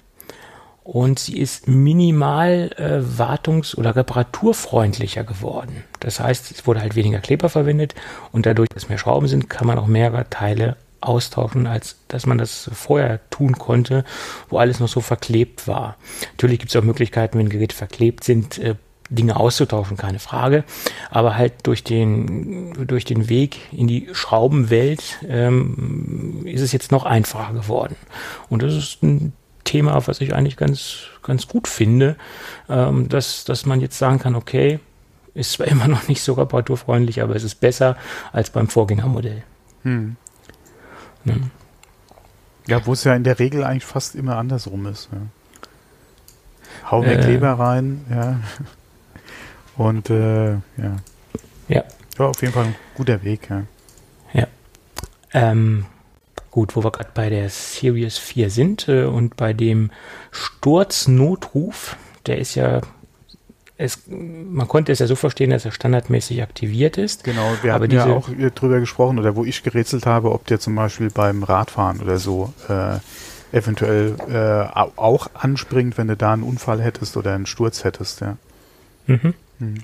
[0.84, 5.84] und sie ist minimal äh, wartungs- oder reparaturfreundlicher geworden.
[6.00, 7.94] Das heißt, es wurde halt weniger Kleber verwendet
[8.32, 12.38] und dadurch, dass mehr Schrauben sind, kann man auch mehrere Teile austauschen, als dass man
[12.38, 14.04] das vorher tun konnte,
[14.48, 15.96] wo alles noch so verklebt war.
[16.32, 18.74] Natürlich gibt es auch Möglichkeiten, wenn Geräte verklebt sind, äh,
[19.10, 20.64] Dinge auszutauschen, keine Frage.
[21.10, 27.04] Aber halt durch den, durch den Weg in die Schraubenwelt ähm, ist es jetzt noch
[27.04, 27.96] einfacher geworden.
[28.48, 29.32] Und das ist ein
[29.64, 32.16] Thema, was ich eigentlich ganz, ganz gut finde,
[32.68, 34.80] ähm, dass, dass man jetzt sagen kann, okay,
[35.34, 37.96] ist zwar immer noch nicht so reparaturfreundlich, aber es ist besser
[38.32, 39.42] als beim Vorgängermodell.
[39.84, 40.16] Hm.
[41.36, 41.50] Ne?
[42.66, 45.08] Ja, wo es ja in der Regel eigentlich fast immer andersrum ist.
[45.12, 45.18] Ja.
[46.90, 48.40] Hau mehr äh, Kleber rein, ja.
[49.76, 50.96] Und äh, ja.
[51.68, 51.84] Ja.
[52.18, 53.62] Ja, auf jeden Fall ein guter Weg, ja.
[54.32, 54.46] Ja.
[55.32, 55.86] Ähm,
[56.50, 59.90] Gut, wo wir gerade bei der Series 4 sind äh, und bei dem
[60.30, 62.80] Sturznotruf, der ist ja,
[63.78, 67.22] es, man konnte es ja so verstehen, dass er standardmäßig aktiviert ist.
[67.22, 70.74] Genau, wir haben ja auch drüber gesprochen oder wo ich gerätselt habe, ob der zum
[70.74, 72.96] Beispiel beim Radfahren oder so äh,
[73.56, 78.36] eventuell äh, auch anspringt, wenn du da einen Unfall hättest oder einen Sturz hättest, ja.
[79.06, 79.34] Mhm.
[79.60, 79.74] Mhm.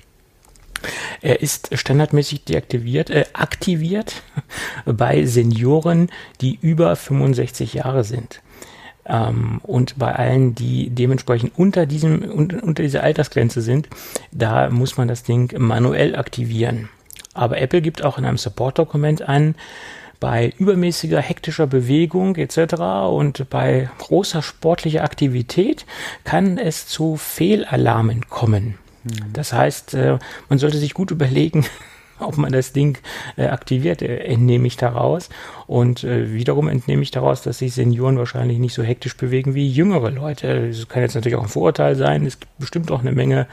[1.21, 4.23] Er ist standardmäßig deaktiviert, äh, aktiviert
[4.85, 6.09] bei Senioren,
[6.41, 8.41] die über 65 Jahre sind.
[9.05, 13.87] Ähm, und bei allen, die dementsprechend unter diesem, unter, unter dieser Altersgrenze sind,
[14.31, 16.89] da muss man das Ding manuell aktivieren.
[17.33, 19.55] Aber Apple gibt auch in einem Support-Dokument an,
[20.19, 22.75] bei übermäßiger hektischer Bewegung etc.
[23.09, 25.85] und bei großer sportlicher Aktivität
[26.23, 28.75] kann es zu Fehlalarmen kommen.
[29.33, 30.17] Das heißt, äh,
[30.49, 31.65] man sollte sich gut überlegen,
[32.19, 32.97] ob man das Ding
[33.37, 35.29] äh, aktiviert, äh, entnehme ich daraus.
[35.67, 40.11] Und wiederum entnehme ich daraus, dass sich Senioren wahrscheinlich nicht so hektisch bewegen wie jüngere
[40.11, 40.67] Leute.
[40.67, 42.23] Das kann jetzt natürlich auch ein Vorurteil sein.
[42.23, 43.47] Es gibt bestimmt auch eine Menge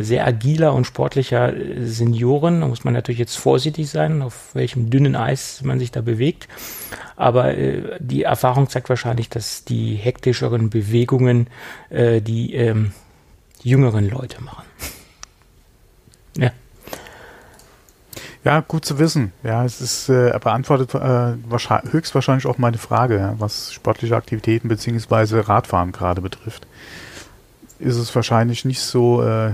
[0.00, 2.62] sehr agiler und sportlicher Senioren.
[2.62, 6.48] Da muss man natürlich jetzt vorsichtig sein, auf welchem dünnen Eis man sich da bewegt.
[7.14, 7.54] Aber
[8.00, 11.46] die Erfahrung zeigt wahrscheinlich, dass die hektischeren Bewegungen
[11.92, 12.90] die ähm,
[13.62, 14.64] jüngeren Leute machen.
[16.36, 16.52] Ja.
[18.44, 19.32] Ja, gut zu wissen.
[19.42, 25.40] Ja, es ist äh, beantwortet äh, wahrscheinlich, höchstwahrscheinlich auch meine Frage, was sportliche Aktivitäten bzw.
[25.40, 26.66] Radfahren gerade betrifft.
[27.78, 29.52] Ist es wahrscheinlich nicht so, äh,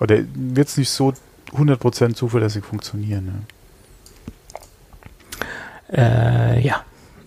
[0.00, 1.12] oder wird es nicht so
[1.52, 3.46] 100% zuverlässig funktionieren?
[5.90, 6.84] Ja, äh, ja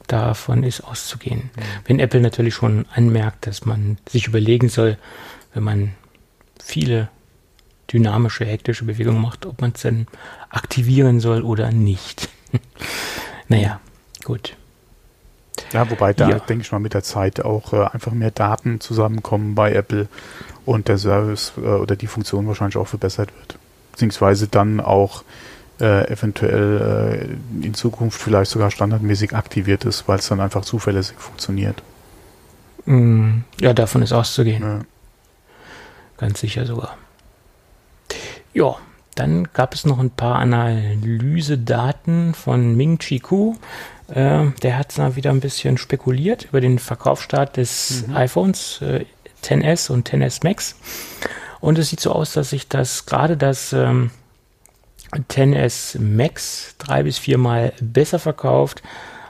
[0.07, 1.51] davon ist auszugehen.
[1.55, 1.61] Mhm.
[1.85, 4.97] Wenn Apple natürlich schon anmerkt, dass man sich überlegen soll,
[5.53, 5.91] wenn man
[6.61, 7.09] viele
[7.91, 10.07] dynamische, hektische Bewegungen macht, ob man es dann
[10.49, 12.29] aktivieren soll oder nicht.
[13.47, 13.79] naja,
[14.23, 14.55] gut.
[15.73, 16.39] Ja, wobei da, ja.
[16.39, 20.07] denke ich mal, mit der Zeit auch äh, einfach mehr Daten zusammenkommen bei Apple
[20.65, 23.59] und der Service äh, oder die Funktion wahrscheinlich auch verbessert wird.
[23.91, 25.23] Beziehungsweise dann auch
[25.79, 31.17] äh, eventuell äh, in Zukunft vielleicht sogar standardmäßig aktiviert ist, weil es dann einfach zuverlässig
[31.17, 31.81] funktioniert.
[32.85, 34.63] Mm, ja, davon ist auszugehen.
[34.63, 34.79] Ja.
[36.17, 36.97] Ganz sicher sogar.
[38.53, 38.75] Ja,
[39.15, 43.55] dann gab es noch ein paar Analysedaten von Ming Chi Ku.
[44.07, 48.15] Äh, der hat mal wieder ein bisschen spekuliert über den Verkaufsstart des mhm.
[48.15, 49.05] iPhones äh,
[49.43, 50.75] 10s und 10s Max.
[51.59, 54.11] Und es sieht so aus, dass sich das gerade das ähm,
[55.11, 58.81] 10s Max drei bis viermal besser verkauft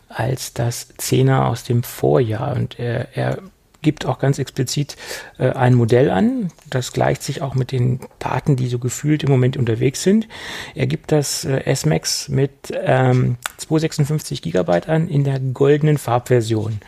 [0.10, 2.56] als das 10er aus dem Vorjahr.
[2.56, 3.40] Und er, er
[3.82, 4.98] gibt auch ganz explizit
[5.38, 6.52] äh, ein Modell an.
[6.70, 10.28] Das gleicht sich auch mit den Daten, die so gefühlt im Moment unterwegs sind.
[10.76, 16.80] Er gibt das äh, S-Max mit ähm, 256 Gigabyte an in der goldenen Farbversion.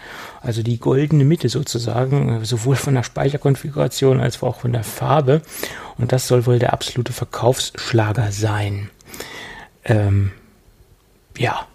[0.41, 5.41] Also die goldene Mitte sozusagen, äh, sowohl von der Speicherkonfiguration als auch von der Farbe.
[5.97, 8.89] Und das soll wohl der absolute Verkaufsschlager sein.
[9.85, 10.31] Ähm,
[11.37, 11.65] ja,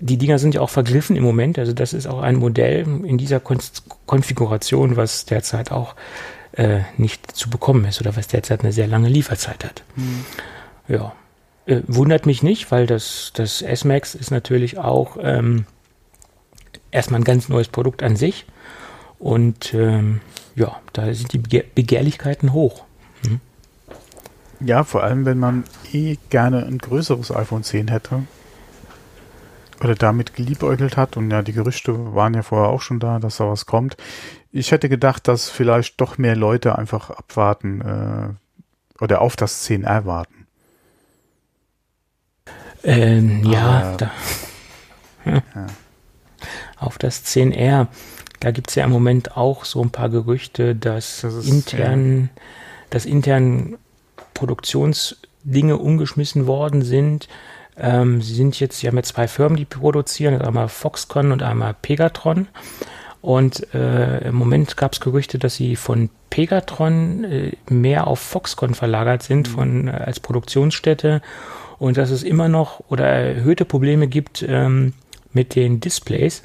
[0.00, 1.58] die Dinger sind ja auch vergriffen im Moment.
[1.58, 3.58] Also das ist auch ein Modell in dieser Kon
[4.06, 5.94] Konfiguration, was derzeit auch
[6.52, 9.84] äh, nicht zu bekommen ist oder was derzeit eine sehr lange Lieferzeit hat.
[9.94, 10.24] Mhm.
[10.88, 11.12] Ja,
[11.66, 15.66] äh, wundert mich nicht, weil das, das S-Max ist natürlich auch ähm,
[16.90, 18.46] erstmal ein ganz neues Produkt an sich.
[19.18, 20.20] Und ähm,
[20.56, 22.84] ja, da sind die Begehr Begehrlichkeiten hoch.
[23.24, 23.40] Mhm.
[24.60, 28.22] Ja, vor allem, wenn man eh gerne ein größeres iPhone 10 hätte,
[29.80, 31.16] oder damit geliebäugelt hat.
[31.16, 33.96] Und ja, die Gerüchte waren ja vorher auch schon da, dass da was kommt.
[34.52, 40.04] Ich hätte gedacht, dass vielleicht doch mehr Leute einfach abwarten äh, oder auf das 10R
[40.04, 40.46] warten.
[42.82, 44.10] Ähm, ja, da.
[45.24, 45.42] Ja.
[46.78, 47.88] Auf das 10R.
[48.40, 52.30] Da gibt es ja im Moment auch so ein paar Gerüchte, dass das ist, intern,
[52.34, 52.42] ja.
[52.88, 53.76] dass intern
[54.32, 57.28] Produktionsdinge umgeschmissen worden sind.
[57.80, 61.74] Ähm, sie sind jetzt, sie haben ja zwei Firmen, die produzieren, einmal Foxconn und einmal
[61.80, 62.48] Pegatron.
[63.22, 68.74] Und äh, im Moment gab es Gerüchte, dass sie von Pegatron äh, mehr auf Foxconn
[68.74, 69.52] verlagert sind mhm.
[69.52, 71.20] von, äh, als Produktionsstätte
[71.78, 74.94] und dass es immer noch oder erhöhte Probleme gibt ähm,
[75.32, 76.44] mit den Displays.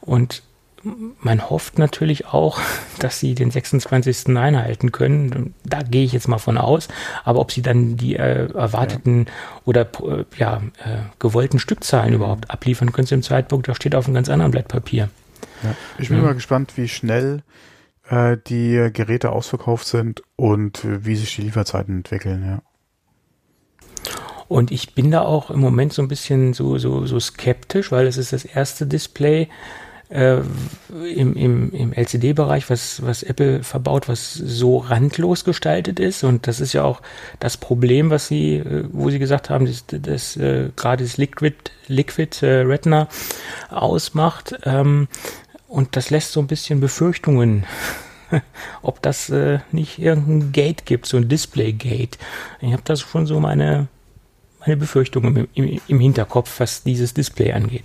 [0.00, 0.42] Und
[1.20, 2.60] man hofft natürlich auch,
[2.98, 4.36] dass sie den 26.
[4.36, 5.54] einhalten können.
[5.64, 6.88] Da gehe ich jetzt mal von aus.
[7.24, 9.32] Aber ob sie dann die äh, erwarteten ja.
[9.64, 12.16] oder äh, ja, äh, gewollten Stückzahlen mhm.
[12.16, 15.08] überhaupt abliefern können zu dem Zeitpunkt, da steht auf einem ganz anderen Blatt Papier.
[15.62, 15.74] Ja.
[15.98, 16.24] Ich bin ja.
[16.24, 17.42] mal gespannt, wie schnell
[18.08, 22.62] äh, die Geräte ausverkauft sind und wie sich die Lieferzeiten entwickeln, ja.
[24.48, 28.06] Und ich bin da auch im Moment so ein bisschen so, so, so skeptisch, weil
[28.06, 29.48] es ist das erste Display äh,
[30.12, 36.22] im, im, im LCD-Bereich, was, was Apple verbaut, was so randlos gestaltet ist.
[36.22, 37.00] Und das ist ja auch
[37.40, 41.56] das Problem, was sie, äh, wo sie gesagt haben, dass, dass äh, gerade das Liquid,
[41.88, 43.08] Liquid äh, Retina
[43.70, 44.54] ausmacht.
[44.64, 45.08] Ähm,
[45.66, 47.64] und das lässt so ein bisschen Befürchtungen,
[48.82, 52.18] ob das äh, nicht irgendein Gate gibt, so ein Display-Gate.
[52.60, 53.88] Ich habe da schon so meine,
[54.60, 57.84] meine Befürchtungen im, im, im Hinterkopf, was dieses Display angeht.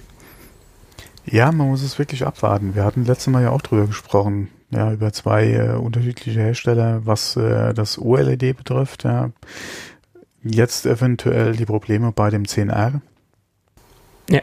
[1.30, 2.76] Ja, man muss es wirklich abwarten.
[2.76, 7.36] Wir hatten letztes Mal ja auch drüber gesprochen, ja, über zwei äh, unterschiedliche Hersteller, was
[7.36, 9.04] äh, das OLED betrifft.
[9.04, 9.32] Ja.
[10.44, 13.02] Jetzt eventuell die Probleme bei dem 10R.
[14.30, 14.42] Ja.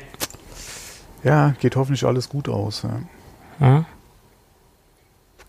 [1.23, 2.83] Ja, geht hoffentlich alles gut aus.
[2.83, 3.01] Ja.
[3.61, 3.87] Ja.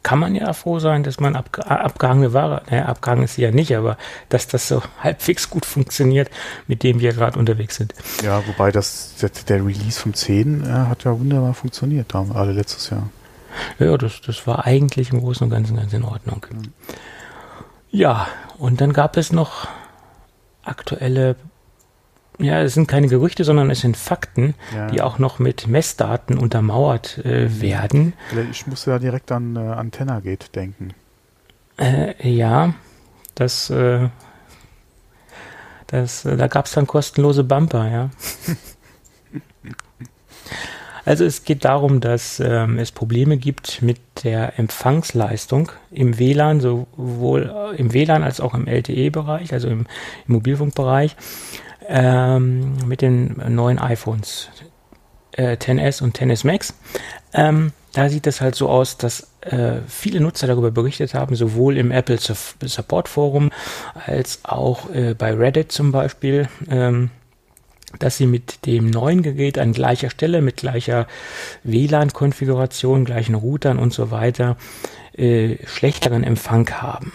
[0.05, 3.49] Kann man ja froh sein, dass man abge abgehangene Ware, naja, abgehangen ist sie ja
[3.49, 3.97] nicht, aber
[4.29, 6.29] dass das so halbwegs gut funktioniert,
[6.67, 7.95] mit dem wir gerade unterwegs sind.
[8.23, 9.15] Ja, wobei das,
[9.47, 13.09] der Release vom 10 äh, hat ja wunderbar funktioniert, da alle letztes Jahr.
[13.79, 16.45] Ja, das, das war eigentlich im Großen und Ganzen ganz in Ordnung.
[17.89, 18.27] Ja,
[18.59, 19.67] und dann gab es noch
[20.63, 21.35] aktuelle
[22.39, 24.87] ja, es sind keine Gerüchte, sondern es sind Fakten, ja.
[24.87, 28.13] die auch noch mit Messdaten untermauert äh, werden.
[28.51, 30.93] Ich musste ja direkt an äh, Antenna Gate denken.
[31.77, 32.73] Äh, ja,
[33.35, 34.09] das, äh,
[35.87, 38.09] das, äh, da gab es dann kostenlose Bumper, ja.
[41.07, 47.75] Also es geht darum, dass ähm, es Probleme gibt mit der Empfangsleistung im WLAN, sowohl
[47.77, 49.85] im WLAN als auch im LTE-Bereich, also im,
[50.27, 51.15] im Mobilfunkbereich
[51.87, 54.49] ähm, mit den neuen iPhones
[55.33, 56.73] äh, 10s und 10s Max.
[57.33, 61.77] Ähm, da sieht es halt so aus, dass äh, viele Nutzer darüber berichtet haben, sowohl
[61.77, 63.51] im Apple Support Forum
[64.05, 67.09] als auch äh, bei Reddit zum Beispiel, ähm,
[67.99, 71.07] dass sie mit dem neuen Gerät an gleicher Stelle, mit gleicher
[71.63, 74.57] WLAN-Konfiguration, gleichen Routern und so weiter,
[75.13, 77.13] äh, schlechteren Empfang haben.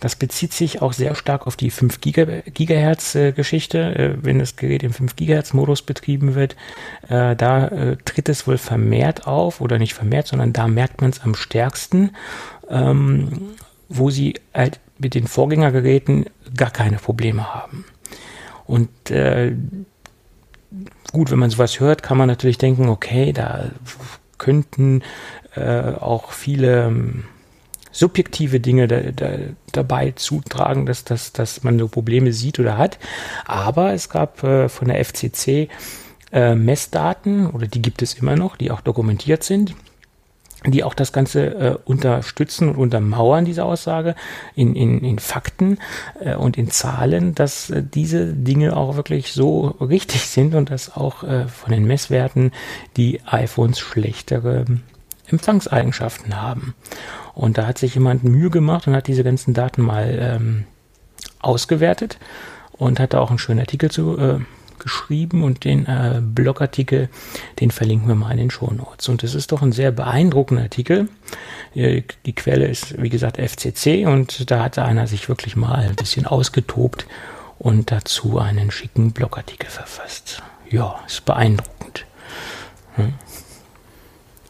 [0.00, 4.56] Das bezieht sich auch sehr stark auf die 5 Gigahertz äh, Geschichte, äh, wenn das
[4.56, 6.56] Gerät im 5 Gigahertz Modus betrieben wird.
[7.08, 11.20] Äh, da tritt es wohl vermehrt auf oder nicht vermehrt, sondern da merkt man es
[11.20, 12.10] am stärksten,
[12.68, 13.50] ähm,
[13.88, 17.84] wo sie halt mit den Vorgängergeräten gar keine Probleme haben.
[18.66, 18.88] Und
[21.12, 23.70] gut, wenn man sowas hört, kann man natürlich denken, okay, da
[24.38, 25.02] könnten
[25.54, 27.24] auch viele ähm,
[27.92, 29.30] subjektive Dinge da, da,
[29.70, 32.98] dabei zutragen, dass, dass, dass man so Probleme sieht oder hat.
[33.44, 35.68] Aber es gab äh, von der FCC
[36.32, 39.74] äh, Messdaten, oder die gibt es immer noch, die auch dokumentiert sind,
[40.66, 44.14] die auch das Ganze äh, unterstützen und untermauern, diese Aussage,
[44.54, 45.78] in, in, in Fakten
[46.20, 50.96] äh, und in Zahlen, dass äh, diese Dinge auch wirklich so richtig sind und dass
[50.96, 52.52] auch äh, von den Messwerten
[52.96, 54.64] die iPhones schlechtere
[55.26, 56.74] Empfangseigenschaften haben.
[57.34, 60.64] Und da hat sich jemand Mühe gemacht und hat diese ganzen Daten mal ähm,
[61.40, 62.18] ausgewertet
[62.72, 64.38] und hat da auch einen schönen Artikel zu äh,
[64.82, 67.08] geschrieben und den äh, Blogartikel,
[67.60, 69.08] den verlinken wir mal in den Show Notes.
[69.08, 71.08] Und das ist doch ein sehr beeindruckender Artikel.
[71.74, 75.96] Die, die Quelle ist, wie gesagt, FCC und da hat einer sich wirklich mal ein
[75.96, 77.06] bisschen ausgetobt
[77.58, 80.42] und dazu einen schicken Blogartikel verfasst.
[80.68, 82.04] Ja, ist beeindruckend.
[82.96, 83.14] Hm.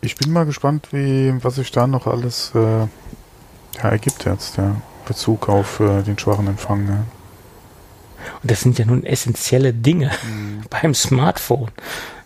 [0.05, 2.89] Ich bin mal gespannt, wie, was sich da noch alles äh, ja,
[3.83, 4.77] ergibt jetzt, ja.
[5.07, 6.89] Bezug auf äh, den schwachen Empfang.
[6.89, 7.05] Ja.
[8.43, 10.65] Und das sind ja nun essentielle Dinge mhm.
[10.71, 11.71] beim Smartphone.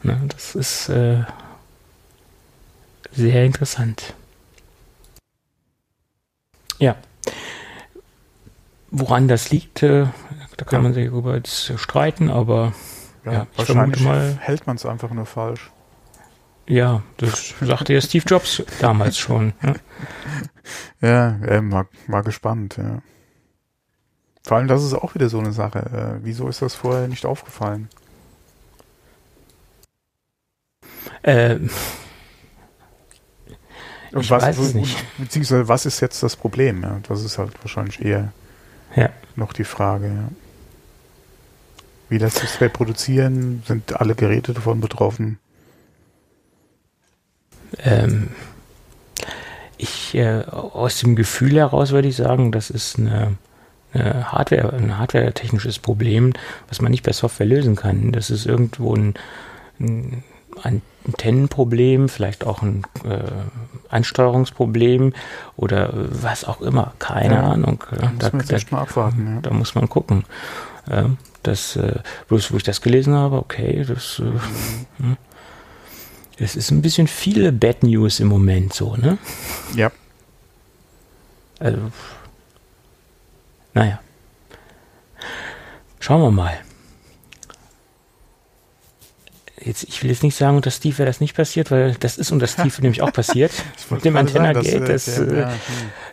[0.02, 1.24] Ne, das ist äh,
[3.12, 4.14] sehr interessant.
[6.78, 6.96] Ja.
[8.90, 10.06] Woran das liegt, äh,
[10.56, 12.72] da kann man sich darüber streiten, aber
[13.26, 15.70] ja wahrscheinlich mal, hält man es einfach nur falsch.
[16.68, 19.52] Ja, das sagte ja Steve Jobs damals schon.
[19.62, 19.74] Ja,
[21.00, 23.02] ja äh, war, war gespannt, ja.
[24.46, 25.80] Vor allem, das ist auch wieder so eine Sache.
[25.80, 27.88] Äh, wieso ist das vorher nicht aufgefallen?
[31.24, 31.68] Ähm,
[34.12, 35.04] ich was, weiß es nicht.
[35.18, 36.82] Beziehungsweise, was ist jetzt das Problem?
[36.82, 37.00] Ja?
[37.08, 38.32] Das ist halt wahrscheinlich eher
[38.94, 39.10] ja.
[39.34, 40.06] noch die Frage.
[40.06, 40.28] Ja.
[42.08, 43.64] Wie lässt sich reproduzieren?
[43.66, 45.40] Sind alle Geräte davon betroffen?
[47.84, 48.28] Ähm,
[49.78, 53.36] ich, äh, aus dem Gefühl heraus würde ich sagen, das ist eine,
[53.92, 56.32] eine Hardware, ein hardware-technisches Problem,
[56.68, 58.12] was man nicht per Software lösen kann.
[58.12, 59.14] Das ist irgendwo ein,
[59.78, 60.22] ein
[60.62, 63.18] Antennenproblem, vielleicht auch ein äh,
[63.88, 65.12] Ansteuerungsproblem
[65.56, 67.84] oder was auch immer, keine ja, Ahnung.
[67.90, 69.40] Da, muss man da, mal abwarten, ja.
[69.42, 70.24] da muss man gucken.
[70.90, 71.10] Ja,
[71.42, 74.40] das, äh, bloß wo ich das gelesen habe, okay, das, äh, mhm.
[74.98, 75.16] Hm.
[76.38, 79.18] Es ist ein bisschen viele Bad News im Moment so, ne?
[79.74, 79.90] Ja.
[81.58, 81.78] Also,
[83.72, 84.00] naja.
[85.98, 86.58] Schauen wir mal.
[89.66, 92.30] Jetzt, ich will jetzt nicht sagen, unter Steve wäre das nicht passiert, weil das ist
[92.30, 93.50] unter Steve nämlich auch passiert.
[93.90, 95.56] Mit dem Antenna Gate, das, das äh, ja, hm.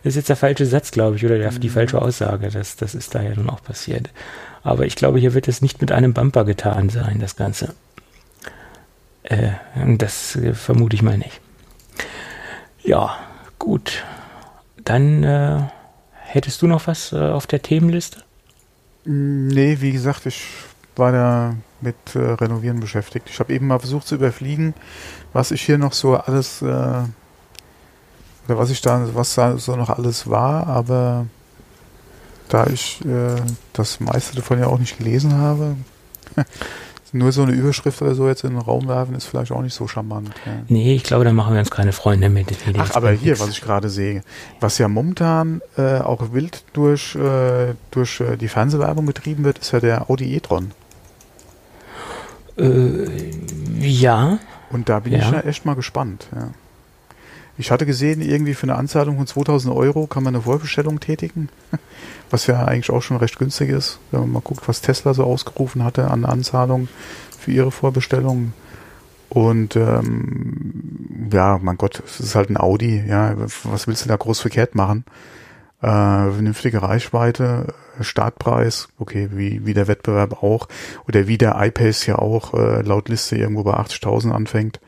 [0.02, 1.72] ist jetzt der falsche Satz, glaube ich, oder der, die mhm.
[1.72, 2.48] falsche Aussage.
[2.48, 4.10] Das, das ist da ja nun auch passiert.
[4.62, 7.74] Aber ich glaube, hier wird es nicht mit einem Bumper getan sein, das Ganze.
[9.24, 9.52] Äh,
[9.96, 11.40] das äh, vermute ich mal nicht.
[12.82, 13.18] Ja,
[13.58, 14.04] gut.
[14.84, 15.62] Dann äh,
[16.12, 18.22] hättest du noch was äh, auf der Themenliste?
[19.04, 20.46] Nee, wie gesagt, ich
[20.96, 23.28] war da mit äh, Renovieren beschäftigt.
[23.30, 24.74] Ich habe eben mal versucht zu überfliegen,
[25.32, 29.88] was ich hier noch so alles äh, oder was ich da, was da so noch
[29.88, 31.26] alles war, aber
[32.50, 33.00] da ich
[33.72, 35.76] das meiste davon ja auch nicht gelesen habe,
[37.14, 39.74] nur so eine Überschrift oder so jetzt in den Raum werfen, ist vielleicht auch nicht
[39.74, 40.30] so charmant.
[40.44, 40.52] Ja.
[40.68, 42.48] Nee, ich glaube, da machen wir uns keine Freunde mit.
[42.76, 44.22] Ach, aber hier, was ich gerade sehe,
[44.60, 49.72] was ja momentan äh, auch wild durch, äh, durch äh, die Fernsehwerbung betrieben wird, ist
[49.72, 50.72] ja der Audi e-tron.
[52.58, 53.30] Äh,
[53.80, 54.38] ja.
[54.70, 55.20] Und da bin ja.
[55.20, 56.26] ich ja echt mal gespannt.
[56.34, 56.50] Ja.
[57.56, 61.48] Ich hatte gesehen, irgendwie für eine Anzahlung von 2000 Euro kann man eine Vorbestellung tätigen,
[62.30, 65.24] was ja eigentlich auch schon recht günstig ist, wenn man mal guckt, was Tesla so
[65.24, 66.88] ausgerufen hatte an Anzahlung
[67.38, 68.52] für ihre Vorbestellung.
[69.28, 73.34] Und ähm, ja, mein Gott, es ist halt ein Audi, ja,
[73.64, 75.04] was willst du da groß verkehrt machen?
[75.80, 80.68] Äh, vernünftige Reichweite, Startpreis, okay, wie, wie der Wettbewerb auch,
[81.06, 84.80] oder wie der iPace ja auch äh, laut Liste irgendwo bei 80.000 anfängt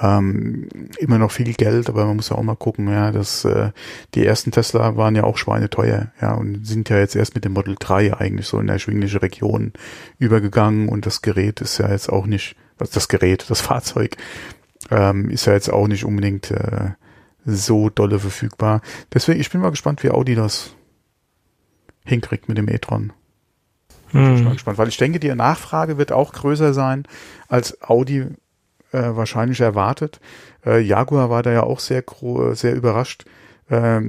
[0.00, 0.68] ähm,
[0.98, 3.70] immer noch viel Geld, aber man muss ja auch mal gucken, ja, dass äh,
[4.14, 7.52] die ersten Tesla waren ja auch schweineteuer, ja, und sind ja jetzt erst mit dem
[7.52, 9.72] Model 3 eigentlich so in erschwingliche Region
[10.18, 14.16] übergegangen und das Gerät ist ja jetzt auch nicht, also das Gerät, das Fahrzeug,
[14.90, 16.90] ähm, ist ja jetzt auch nicht unbedingt äh,
[17.44, 18.82] so dolle verfügbar.
[19.12, 20.74] Deswegen, ich bin mal gespannt, wie Audi das
[22.04, 23.12] hinkriegt mit dem e-tron.
[24.10, 24.30] Hm.
[24.30, 27.04] Ich bin mal gespannt, weil ich denke, die Nachfrage wird auch größer sein,
[27.48, 28.26] als Audi
[28.92, 30.20] äh, wahrscheinlich erwartet.
[30.64, 32.04] Äh, Jaguar war da ja auch sehr,
[32.52, 33.24] sehr überrascht,
[33.68, 34.00] äh,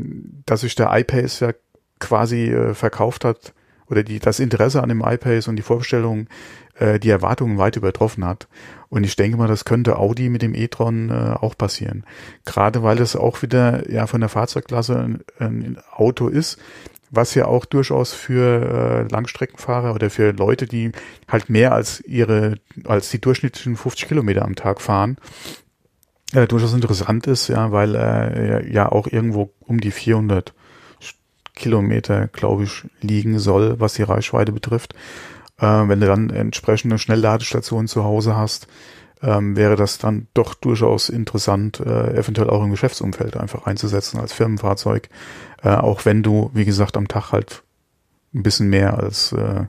[0.46, 1.52] dass sich der iPace ja
[2.00, 3.54] quasi äh, verkauft hat
[3.88, 6.28] oder die, das Interesse an dem iPace und die Vorstellung
[6.76, 8.48] äh, die Erwartungen weit übertroffen hat.
[8.90, 12.06] Und ich denke mal, das könnte Audi mit dem e-tron äh, auch passieren.
[12.46, 16.58] Gerade weil es auch wieder ja von der Fahrzeugklasse ein, ein Auto ist,
[17.12, 20.92] was ja auch durchaus für äh, Langstreckenfahrer oder für Leute, die
[21.28, 22.56] halt mehr als ihre,
[22.86, 25.18] als die durchschnittlichen 50 Kilometer am Tag fahren,
[26.34, 30.54] äh, durchaus interessant ist, ja, weil äh, ja auch irgendwo um die 400
[31.54, 34.94] Kilometer, glaube ich, liegen soll, was die Reichweite betrifft.
[35.60, 38.68] Äh, wenn du dann entsprechende Schnellladestationen zu Hause hast,
[39.22, 44.34] ähm, wäre das dann doch durchaus interessant, äh, eventuell auch im Geschäftsumfeld einfach einzusetzen als
[44.34, 45.10] Firmenfahrzeug,
[45.64, 47.64] äh, auch wenn du, wie gesagt, am Tag halt
[48.34, 49.66] ein bisschen mehr als äh,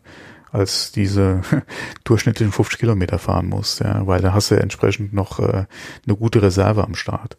[0.53, 1.41] als diese
[2.05, 5.65] durchschnittlichen 50 Kilometer fahren musst, ja, weil da hast du ja entsprechend noch äh,
[6.07, 7.39] eine gute Reserve am Start.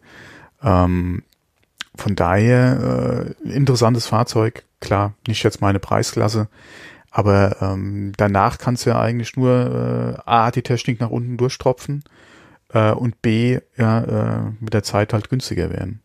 [0.62, 1.22] Ähm,
[1.94, 6.48] von daher äh, interessantes Fahrzeug, klar, nicht jetzt meine Preisklasse,
[7.16, 12.02] aber ähm, danach kannst du ja eigentlich nur äh, A, die Technik nach unten durchtropfen
[12.70, 16.00] äh, und B, ja, äh, mit der Zeit halt günstiger werden.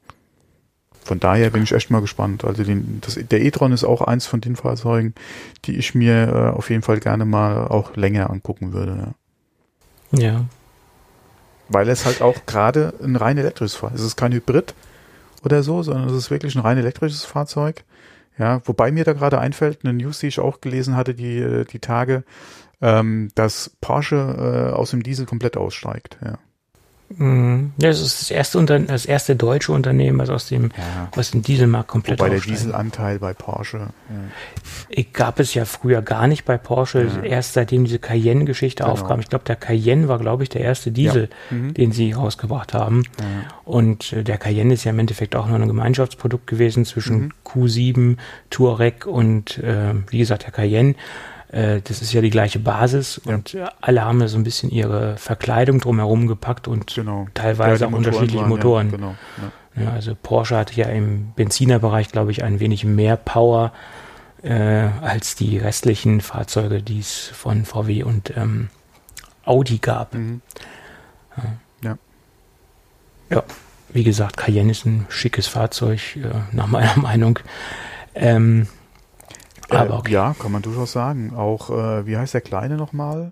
[1.03, 2.45] Von daher bin ich echt mal gespannt.
[2.45, 5.15] Also den, das, der e-tron ist auch eins von den Fahrzeugen,
[5.65, 9.15] die ich mir äh, auf jeden Fall gerne mal auch länger angucken würde.
[10.11, 10.19] Ja.
[10.19, 10.45] ja.
[11.69, 14.01] Weil es halt auch gerade ein rein elektrisches Fahrzeug ist.
[14.01, 14.75] Es ist kein Hybrid
[15.43, 17.83] oder so, sondern es ist wirklich ein rein elektrisches Fahrzeug
[18.39, 21.65] Ja, wobei mir da gerade einfällt, eine News, die ich auch gelesen hatte, die, äh,
[21.65, 22.23] die Tage,
[22.81, 26.17] ähm, dass Porsche äh, aus dem Diesel komplett aussteigt.
[26.23, 26.39] Ja.
[27.17, 27.73] Mhm.
[27.81, 31.09] Ja, das ist das erste, Unter das erste deutsche Unternehmen, was aus dem, ja.
[31.15, 33.89] was den Dieselmarkt komplett Wobei der Dieselanteil bei Porsche.
[34.95, 35.03] Ja.
[35.13, 37.23] Gab es ja früher gar nicht bei Porsche, ja.
[37.23, 38.93] erst seitdem diese Cayenne-Geschichte genau.
[38.93, 39.19] aufkam.
[39.19, 41.73] Ich glaube, der Cayenne war, glaube ich, der erste Diesel, mhm.
[41.73, 43.03] den sie rausgebracht haben.
[43.65, 47.33] Und äh, der Cayenne ist ja im Endeffekt auch nur ein Gemeinschaftsprodukt gewesen zwischen mhm.
[47.45, 48.17] Q7,
[48.49, 50.95] Touareg und, äh, wie gesagt, der Cayenne.
[51.51, 53.35] Äh, das ist ja die gleiche Basis ja.
[53.35, 57.27] und alle haben ja so ein bisschen ihre Verkleidung drumherum gepackt und genau.
[57.33, 58.91] teilweise ja, auch unterschiedliche waren, Motoren.
[58.91, 59.15] Ja, genau.
[59.75, 59.91] Ja.
[59.91, 63.71] also Porsche hatte ja im Benzinerbereich, glaube ich, ein wenig mehr Power
[64.43, 68.69] äh, als die restlichen Fahrzeuge, die es von VW und ähm,
[69.45, 70.13] Audi gab.
[70.13, 70.41] Mhm.
[71.83, 71.97] Ja.
[73.29, 73.43] ja.
[73.89, 77.39] wie gesagt, Cayenne ist ein schickes Fahrzeug, äh, nach meiner Meinung.
[78.13, 78.67] Ähm,
[79.69, 80.11] aber äh, okay.
[80.11, 81.33] Ja, kann man durchaus sagen.
[81.35, 83.31] Auch, äh, wie heißt der Kleine nochmal?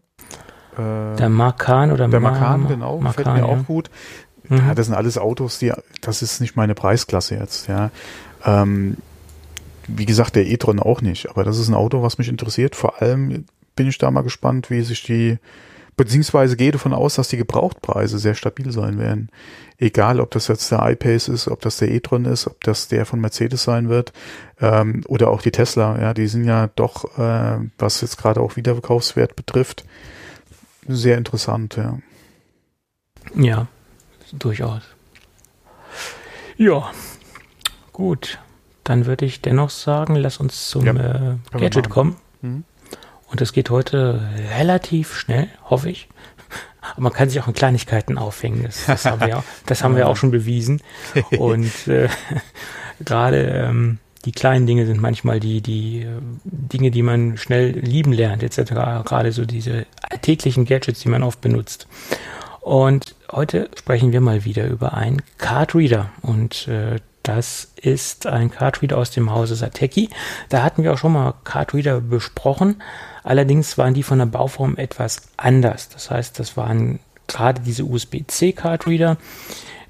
[0.78, 3.46] Äh, der Makan oder Der Makan, genau, Makan, gefällt mir ja.
[3.46, 3.90] auch gut.
[4.50, 4.58] Mhm.
[4.58, 7.92] Ja, das sind alles Autos, die, das ist nicht meine Preisklasse jetzt, ja.
[8.46, 8.98] Ähm,
[9.88, 12.76] wie gesagt, der e-tron auch nicht, aber das ist ein Auto, was mich interessiert.
[12.76, 15.38] Vor allem bin ich da mal gespannt, wie sich die
[15.98, 19.30] Beziehungsweise gehe davon aus, dass die Gebrauchtpreise sehr stabil sein werden.
[19.80, 23.06] Egal, ob das jetzt der iPace ist, ob das der e-tron ist, ob das der
[23.08, 24.14] von Mercedes sein wird
[24.62, 26.00] ähm, oder auch die Tesla.
[26.00, 29.86] Ja, die sind ja doch, äh, was jetzt gerade auch Wiederverkaufswert betrifft,
[30.88, 31.76] sehr interessant.
[31.78, 31.98] Ja,
[33.36, 33.68] ja
[34.34, 34.84] durchaus.
[36.58, 36.92] Ja,
[37.92, 38.40] gut.
[38.84, 42.16] Dann würde ich dennoch sagen, lass uns zum ja, äh, Gadget kommen.
[42.42, 42.64] Mhm.
[43.30, 44.22] Und es geht heute
[44.58, 46.08] relativ schnell, hoffe ich.
[46.82, 48.64] Aber man kann sich auch in Kleinigkeiten aufhängen.
[48.64, 50.82] Das, das haben, wir, auch, das haben wir auch schon bewiesen.
[51.38, 52.10] Und äh,
[53.04, 56.08] gerade ähm, die kleinen Dinge sind manchmal die, die äh,
[56.44, 58.72] Dinge, die man schnell lieben lernt, etc.
[59.06, 61.88] Gerade so diese alltäglichen Gadgets, die man oft benutzt.
[62.62, 66.10] Und heute sprechen wir mal wieder über einen Card Reader.
[66.22, 70.10] Und äh, das ist ein Card Reader aus dem Hause Sateki.
[70.50, 72.82] Da hatten wir auch schon mal Card Reader besprochen.
[73.28, 75.90] Allerdings waren die von der Bauform etwas anders.
[75.90, 79.18] Das heißt, das waren gerade diese USB-C-Card-Reader.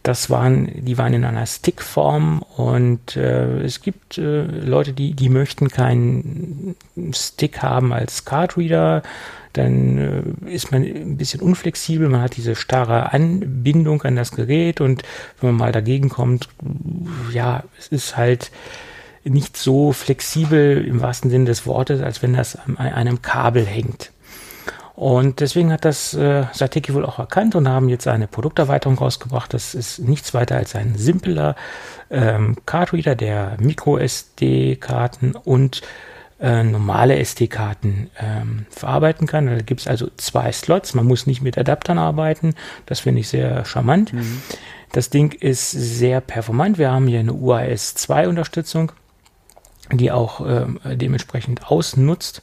[0.01, 5.29] Das waren, die waren in einer Stickform und äh, es gibt äh, Leute, die, die
[5.29, 6.75] möchten keinen
[7.13, 9.03] Stick haben als Card-Reader.
[9.53, 9.97] Dann
[10.47, 15.03] äh, ist man ein bisschen unflexibel, man hat diese starre Anbindung an das Gerät und
[15.39, 16.49] wenn man mal dagegen kommt,
[17.31, 18.49] ja, es ist halt
[19.29, 24.11] nicht so flexibel im wahrsten Sinne des Wortes, als wenn das an einem Kabel hängt.
[24.97, 29.53] Und deswegen hat das äh, Sateki wohl auch erkannt und haben jetzt eine Produkterweiterung rausgebracht.
[29.53, 31.55] Das ist nichts weiter als ein simpler
[32.09, 35.83] ähm, Cardreader, der Micro-SD-Karten und
[36.39, 39.45] äh, normale SD-Karten ähm, verarbeiten kann.
[39.45, 40.95] Da gibt es also zwei Slots.
[40.95, 42.55] Man muss nicht mit Adaptern arbeiten.
[42.87, 44.13] Das finde ich sehr charmant.
[44.13, 44.41] Mhm.
[44.93, 46.79] Das Ding ist sehr performant.
[46.79, 48.91] Wir haben hier eine UAS 2 Unterstützung
[49.91, 52.41] die auch äh, dementsprechend ausnutzt.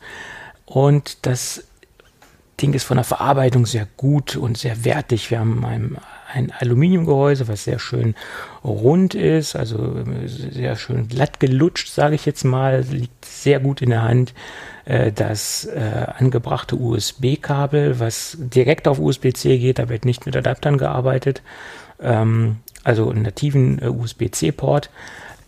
[0.67, 1.65] Und das
[2.61, 5.31] Ding ist von der Verarbeitung sehr gut und sehr wertig.
[5.31, 5.99] Wir haben ein,
[6.33, 8.15] ein Aluminiumgehäuse, was sehr schön
[8.63, 13.91] rund ist, also sehr schön glatt gelutscht, sage ich jetzt mal, liegt sehr gut in
[13.91, 14.35] der Hand.
[14.85, 20.79] Äh, das äh, angebrachte USB-Kabel, was direkt auf USB-C geht, da wird nicht mit Adaptern
[20.79, 21.43] gearbeitet,
[22.01, 24.91] ähm, also einen nativen äh, USB-C-Port.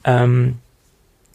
[0.05, 0.59] Ähm,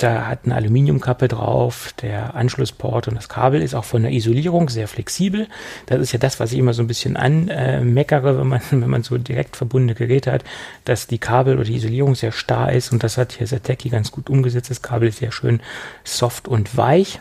[0.01, 4.69] da hat eine Aluminiumkappe drauf, der Anschlussport und das Kabel ist auch von der Isolierung
[4.69, 5.47] sehr flexibel.
[5.85, 9.03] Das ist ja das, was ich immer so ein bisschen anmeckere, wenn man, wenn man
[9.03, 10.43] so direkt verbundene Geräte hat,
[10.85, 14.11] dass die Kabel oder die Isolierung sehr starr ist und das hat hier Sateki ganz
[14.11, 14.69] gut umgesetzt.
[14.69, 15.61] Das Kabel ist sehr schön
[16.03, 17.19] soft und weich.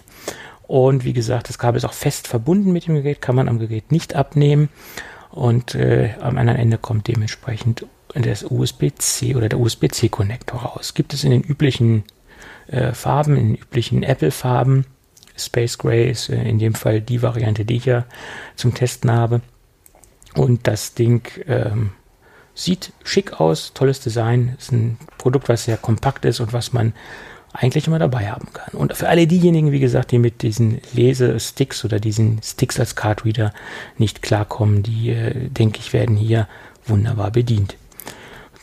[0.66, 3.58] Und wie gesagt, das Kabel ist auch fest verbunden mit dem Gerät, kann man am
[3.58, 4.68] Gerät nicht abnehmen.
[5.30, 10.94] Und äh, am anderen Ende kommt dementsprechend das USB-C oder der USB-C-Konnektor raus.
[10.94, 12.04] Gibt es in den üblichen
[12.70, 14.86] äh, Farben, in üblichen Apple-Farben.
[15.36, 18.04] Space Gray ist äh, in dem Fall die Variante, die ich ja
[18.56, 19.40] zum Testen habe.
[20.34, 21.90] Und das Ding ähm,
[22.54, 26.92] sieht schick aus, tolles Design, ist ein Produkt, was sehr kompakt ist und was man
[27.52, 28.78] eigentlich immer dabei haben kann.
[28.78, 33.52] Und für alle diejenigen, wie gesagt, die mit diesen Lesesticks oder diesen Sticks als Cardreader
[33.98, 36.46] nicht klarkommen, die, äh, denke ich, werden hier
[36.86, 37.76] wunderbar bedient.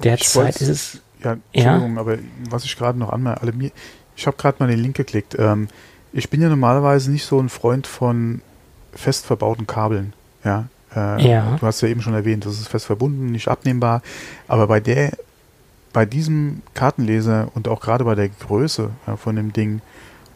[0.03, 1.01] Derzeit ist es.
[1.28, 2.02] Ja, Entschuldigung, ja?
[2.02, 2.18] aber
[2.50, 3.72] was ich gerade noch anmerke,
[4.16, 5.36] ich habe gerade mal den Link geklickt.
[5.38, 5.68] Ähm,
[6.14, 8.42] ich bin ja normalerweise nicht so ein Freund von
[8.94, 10.14] fest verbauten Kabeln.
[10.44, 11.58] Ja, äh, ja.
[11.60, 14.02] Du hast ja eben schon erwähnt, das ist fest verbunden, nicht abnehmbar.
[14.48, 15.12] Aber bei der
[15.94, 19.82] bei diesem Kartenleser und auch gerade bei der Größe ja, von dem Ding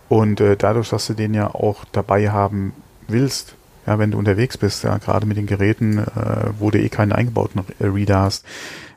[0.10, 2.74] und äh, dadurch, dass du den ja auch dabei haben
[3.08, 6.90] willst, ja, wenn du unterwegs bist, ja, gerade mit den Geräten, äh, wo du eh
[6.90, 8.46] keinen eingebauten Reader hast,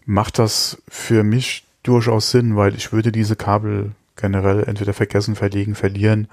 [0.07, 5.75] macht das für mich durchaus Sinn, weil ich würde diese Kabel generell entweder vergessen, verlegen,
[5.75, 6.29] verlieren.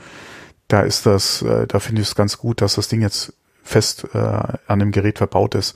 [0.68, 3.34] Da ist das, äh, da finde ich es ganz gut, dass das Ding jetzt
[3.64, 5.76] fest äh, an dem Gerät verbaut ist.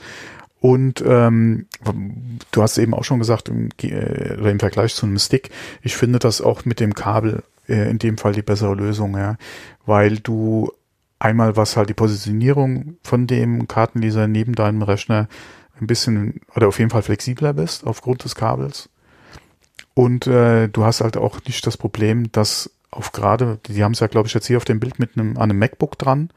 [0.60, 1.68] Und ähm,
[2.52, 5.52] du hast eben auch schon gesagt, im, äh, im Vergleich zu einem Stick,
[5.84, 9.38] ich finde das auch mit dem Kabel äh, in dem Fall die bessere Lösung, ja.
[9.86, 10.72] Weil du
[11.20, 15.28] einmal, was halt die Positionierung von dem Kartenleser neben deinem Rechner
[15.80, 18.90] ein bisschen oder auf jeden Fall flexibler bist aufgrund des Kabels.
[19.96, 24.02] Und äh, du hast halt auch nicht das Problem, dass auf gerade, die haben es
[24.02, 26.30] ja, glaube ich, jetzt hier auf dem Bild mit einem, an einem MacBook dran,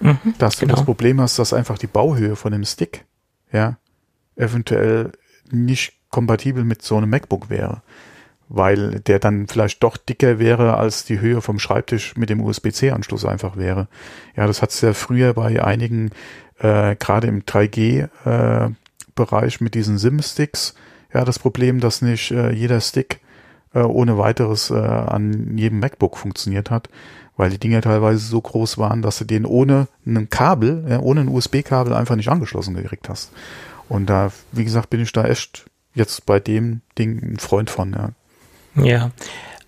[0.00, 0.70] mhm, dass genau.
[0.70, 3.04] du das Problem hast, dass einfach die Bauhöhe von dem Stick
[3.52, 3.76] ja,
[4.36, 5.12] eventuell
[5.50, 7.82] nicht kompatibel mit so einem MacBook wäre,
[8.48, 13.24] weil der dann vielleicht doch dicker wäre, als die Höhe vom Schreibtisch mit dem USB-C-Anschluss
[13.24, 13.88] einfach wäre.
[14.36, 16.10] Ja, das hat es ja früher bei einigen,
[16.58, 20.76] äh, gerade im 3G-Bereich äh, mit diesen SIM-Sticks,
[21.14, 23.20] ja, das Problem, dass nicht äh, jeder Stick
[23.72, 26.88] äh, ohne weiteres äh, an jedem MacBook funktioniert hat
[27.36, 31.22] weil die Dinger teilweise so groß waren, dass du den ohne ein Kabel, ja, ohne
[31.22, 33.32] ein USB-Kabel einfach nicht angeschlossen gekriegt hast.
[33.88, 37.92] Und da, wie gesagt, bin ich da echt jetzt bei dem Ding ein Freund von,
[37.92, 38.10] ja.
[38.82, 39.10] Ja.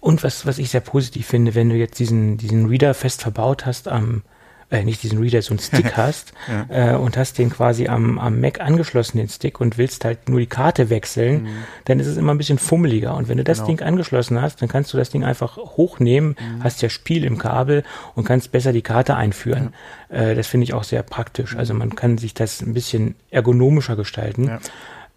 [0.00, 3.66] Und was, was ich sehr positiv finde, wenn du jetzt diesen, diesen Reader fest verbaut
[3.66, 4.22] hast am,
[4.70, 6.94] äh, nicht diesen Reader, so einen Stick hast ja.
[6.94, 10.40] äh, und hast den quasi am, am Mac angeschlossen, den Stick, und willst halt nur
[10.40, 11.48] die Karte wechseln, mhm.
[11.84, 13.16] dann ist es immer ein bisschen fummeliger.
[13.16, 13.68] Und wenn du das genau.
[13.68, 16.64] Ding angeschlossen hast, dann kannst du das Ding einfach hochnehmen, mhm.
[16.64, 19.72] hast ja Spiel im Kabel und kannst besser die Karte einführen.
[20.10, 20.16] Ja.
[20.16, 21.54] Äh, das finde ich auch sehr praktisch.
[21.54, 21.58] Mhm.
[21.58, 24.48] Also man kann sich das ein bisschen ergonomischer gestalten.
[24.48, 24.58] Ja.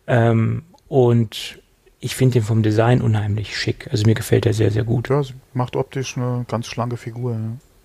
[0.08, 1.60] Ähm, und
[2.00, 3.90] ich finde den vom Design unheimlich schick.
[3.92, 5.10] Also mir gefällt der sehr, sehr gut.
[5.10, 5.22] Ja,
[5.54, 7.38] macht optisch eine ganz schlanke Figur.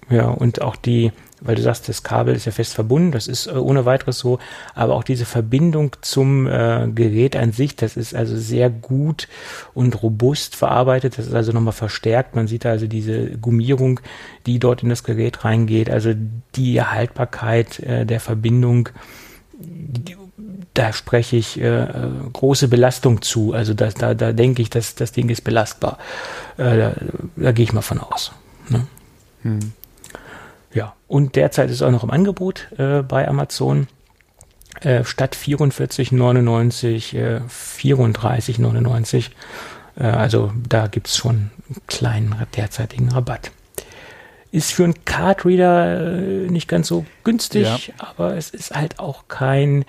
[0.08, 1.12] Ja, und auch die,
[1.44, 4.38] weil du sagst, das Kabel ist ja fest verbunden, das ist äh, ohne weiteres so,
[4.74, 9.28] aber auch diese Verbindung zum äh, Gerät an sich, das ist also sehr gut
[9.74, 14.00] und robust verarbeitet, das ist also nochmal verstärkt, man sieht also diese Gummierung,
[14.46, 16.12] die dort in das Gerät reingeht, also
[16.56, 18.88] die Haltbarkeit äh, der Verbindung,
[20.72, 21.86] da spreche ich äh,
[22.32, 25.98] große Belastung zu, also das, da, da denke ich, dass das Ding ist belastbar,
[26.56, 26.94] äh, da,
[27.36, 28.32] da gehe ich mal von aus.
[28.68, 28.86] Ne?
[29.42, 29.72] Hm.
[30.74, 33.86] Ja, und derzeit ist auch noch im Angebot äh, bei Amazon.
[34.80, 39.30] Äh, statt 44,99 äh, 34,99.
[39.96, 43.52] Äh, also da gibt es schon einen kleinen derzeitigen Rabatt.
[44.50, 47.94] Ist für einen Cardreader äh, nicht ganz so günstig, ja.
[47.98, 49.84] aber es ist halt auch kein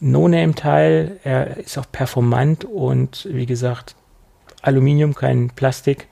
[0.00, 1.20] No-Name-Teil.
[1.22, 3.94] Er ist auch performant und wie gesagt,
[4.62, 6.08] Aluminium, kein Plastik.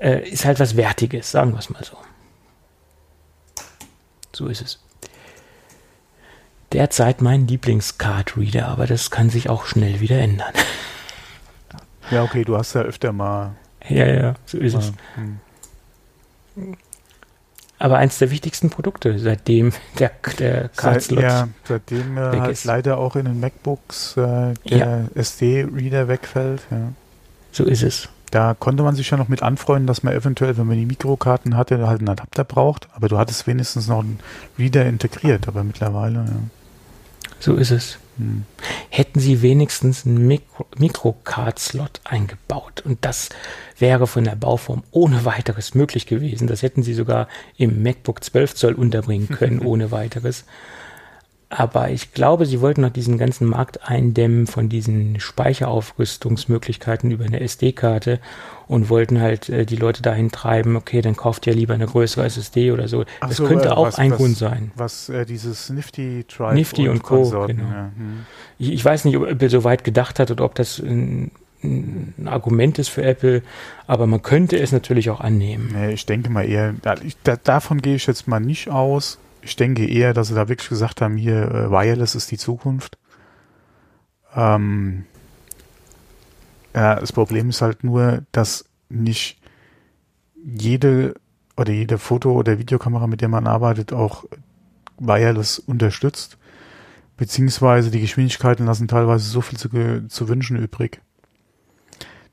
[0.00, 1.96] Äh, ist halt was Wertiges, sagen wir es mal so.
[4.32, 4.78] So ist es.
[6.72, 10.52] Derzeit mein Lieblings-Card-Reader, aber das kann sich auch schnell wieder ändern.
[12.10, 13.56] Ja, okay, du hast ja öfter mal.
[13.88, 14.92] Ja, ja, so ist mal, es.
[15.16, 16.76] Hm.
[17.78, 21.22] Aber eins der wichtigsten Produkte, seitdem der, der Card-Slot.
[21.22, 22.64] Ja, seitdem äh, halt ist.
[22.64, 25.04] leider auch in den MacBooks äh, der ja.
[25.14, 26.62] SD-Reader wegfällt.
[26.70, 26.92] Ja.
[27.52, 28.08] So ist es.
[28.30, 31.56] Da konnte man sich ja noch mit anfreunden, dass man eventuell, wenn man die Mikrokarten
[31.56, 32.88] hatte, halt einen Adapter braucht.
[32.94, 34.20] Aber du hattest wenigstens noch einen
[34.58, 36.40] Reader integriert, aber mittlerweile, ja.
[37.40, 37.98] So ist es.
[38.18, 38.44] Hm.
[38.90, 43.30] Hätten sie wenigstens einen Mikro Mikrocard-Slot eingebaut und das
[43.78, 46.46] wäre von der Bauform ohne weiteres möglich gewesen.
[46.46, 50.44] Das hätten sie sogar im MacBook 12 Zoll unterbringen können, ohne weiteres.
[51.52, 57.40] Aber ich glaube, sie wollten noch diesen ganzen Markt eindämmen von diesen Speicheraufrüstungsmöglichkeiten über eine
[57.40, 58.20] SD-Karte
[58.68, 62.24] und wollten halt äh, die Leute dahin treiben, okay, dann kauft ihr lieber eine größere
[62.24, 63.04] SSD oder so.
[63.18, 64.70] Ach das so, könnte äh, auch was, ein Grund sein.
[64.76, 67.28] Was äh, dieses Nifty Drive Nifty und, und Co.
[67.48, 67.64] Genau.
[67.64, 68.26] Ja, hm.
[68.60, 71.32] ich, ich, weiß nicht, ob Apple so weit gedacht hat oder ob das ein,
[71.64, 73.42] ein Argument ist für Apple,
[73.88, 75.70] aber man könnte es natürlich auch annehmen.
[75.74, 76.94] Nee, ich denke mal eher, da,
[77.42, 81.00] davon gehe ich jetzt mal nicht aus ich denke eher, dass sie da wirklich gesagt
[81.00, 82.98] haben, hier äh, Wireless ist die Zukunft.
[84.34, 85.04] Ähm,
[86.74, 89.38] ja, das Problem ist halt nur, dass nicht
[90.44, 91.14] jede
[91.56, 94.24] oder jede Foto- oder Videokamera, mit der man arbeitet, auch
[94.98, 96.38] Wireless unterstützt.
[97.16, 99.68] Beziehungsweise die Geschwindigkeiten lassen teilweise so viel zu,
[100.08, 101.02] zu wünschen übrig.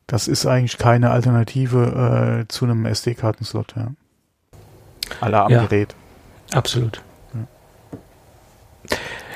[0.05, 3.91] Das ist eigentlich keine Alternative äh, zu einem SD-Kartenslot, ja.
[5.20, 5.91] Alarmgerät.
[5.91, 6.07] Ja.
[6.52, 7.02] Absolut.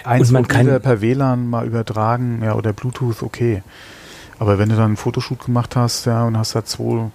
[0.04, 3.62] Eins und man kann per WLAN mal übertragen, ja, oder Bluetooth, okay.
[4.40, 7.12] Aber wenn du dann einen Fotoshoot gemacht hast, ja, und hast da zwei,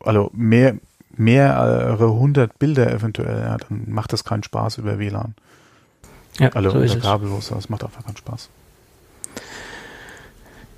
[0.00, 0.76] also mehr,
[1.12, 5.34] mehrere hundert Bilder eventuell, ja, dann macht das keinen Spaß über WLAN.
[6.38, 8.50] Ja, also so ist kabellos, das macht einfach keinen Spaß.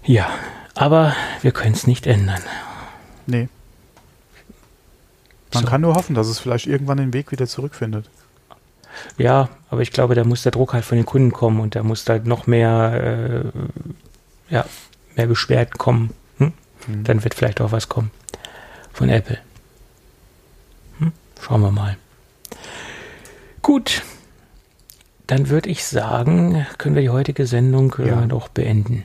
[0.05, 0.29] Ja,
[0.75, 2.41] aber wir können es nicht ändern.
[3.27, 3.49] Nee.
[5.53, 5.69] Man so.
[5.69, 8.09] kann nur hoffen, dass es vielleicht irgendwann den Weg wieder zurückfindet.
[9.17, 11.83] Ja, aber ich glaube, da muss der Druck halt von den Kunden kommen und da
[11.83, 13.43] muss halt noch mehr,
[14.51, 14.65] äh, ja,
[15.17, 16.11] mehr Beschwerden kommen.
[16.39, 16.53] Hm?
[16.87, 17.05] Mhm.
[17.05, 18.11] Dann wird vielleicht auch was kommen
[18.93, 19.39] von Apple.
[20.99, 21.13] Hm?
[21.41, 21.97] Schauen wir mal.
[23.63, 24.03] Gut,
[25.27, 28.27] dann würde ich sagen, können wir die heutige Sendung äh, ja.
[28.27, 29.05] doch beenden.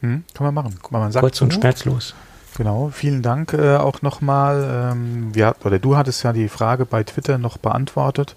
[0.00, 0.78] Hm, kann man machen.
[0.90, 2.14] Man sagt Kurz und so, schmerzlos.
[2.56, 4.92] Genau, vielen Dank äh, auch nochmal.
[4.92, 5.32] Ähm,
[5.64, 8.34] oder du hattest ja die Frage bei Twitter noch beantwortet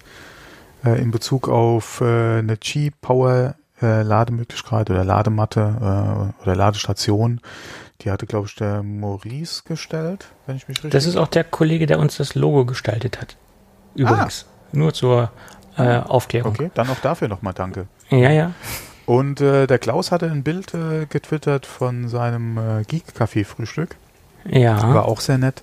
[0.84, 5.60] äh, in Bezug auf äh, eine Qi-Power äh, Lademöglichkeit oder Ladematte
[6.40, 7.40] äh, oder Ladestation.
[8.00, 10.92] Die hatte, glaube ich, der Maurice gestellt, wenn ich mich richtig.
[10.92, 13.36] Das ist auch der Kollege, der uns das Logo gestaltet hat.
[13.94, 14.46] Übrigens.
[14.48, 14.52] Ah.
[14.72, 15.30] Nur zur
[15.76, 16.52] äh, Aufklärung.
[16.52, 17.86] Okay, dann auch dafür nochmal danke.
[18.10, 18.52] Ja, ja.
[19.06, 23.96] Und äh, der Klaus hatte ein Bild äh, getwittert von seinem äh, Geek-Café-Frühstück.
[24.44, 24.94] Ja.
[24.94, 25.62] War auch sehr nett.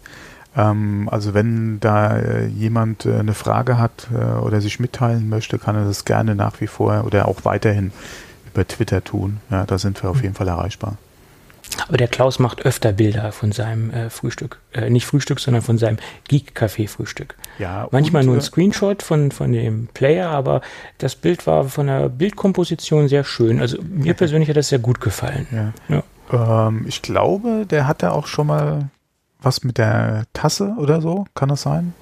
[0.56, 5.60] Ähm, also wenn da äh, jemand äh, eine Frage hat äh, oder sich mitteilen möchte,
[5.60, 7.92] kann er das gerne nach wie vor oder auch weiterhin
[8.54, 9.40] über Twitter tun.
[9.50, 10.98] Ja, da sind wir auf jeden Fall erreichbar.
[11.88, 14.60] Aber der Klaus macht öfter Bilder von seinem äh, Frühstück.
[14.72, 15.98] Äh, nicht Frühstück, sondern von seinem
[16.30, 17.36] Geek-Café-Frühstück.
[17.60, 20.62] Ja, Manchmal und, nur ein äh, Screenshot von, von dem Player, aber
[21.00, 23.60] das Bild war von der Bildkomposition sehr schön.
[23.60, 25.48] Also mir persönlich hat das sehr gut gefallen.
[25.52, 26.04] Ja.
[26.32, 26.68] ja.
[26.68, 28.90] Ähm, ich glaube, der hatte auch schon mal
[29.46, 31.26] was mit der Tasse oder so?
[31.36, 31.94] Kann das sein?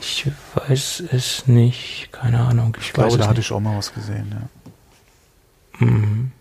[0.00, 2.08] Ich weiß es nicht.
[2.12, 2.76] Keine Ahnung.
[2.78, 4.34] Ich, ich glaube, da hatte ich auch mal was gesehen,
[5.80, 5.86] ja.
[5.86, 6.32] Mhm.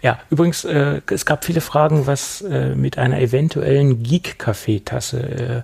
[0.00, 5.62] Ja, übrigens, äh, es gab viele Fragen, was äh, mit einer eventuellen Geek-Kaffeetasse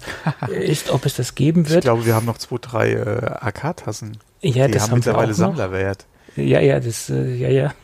[0.49, 1.79] äh, ist, ob es das geben wird.
[1.79, 4.19] Ich glaube, wir haben noch zwei, drei äh, AK-Tassen.
[4.43, 6.07] Ja, Die das haben, haben mittlerweile Sammlerwert.
[6.37, 7.75] Ja, ja, das, äh, ja, ja.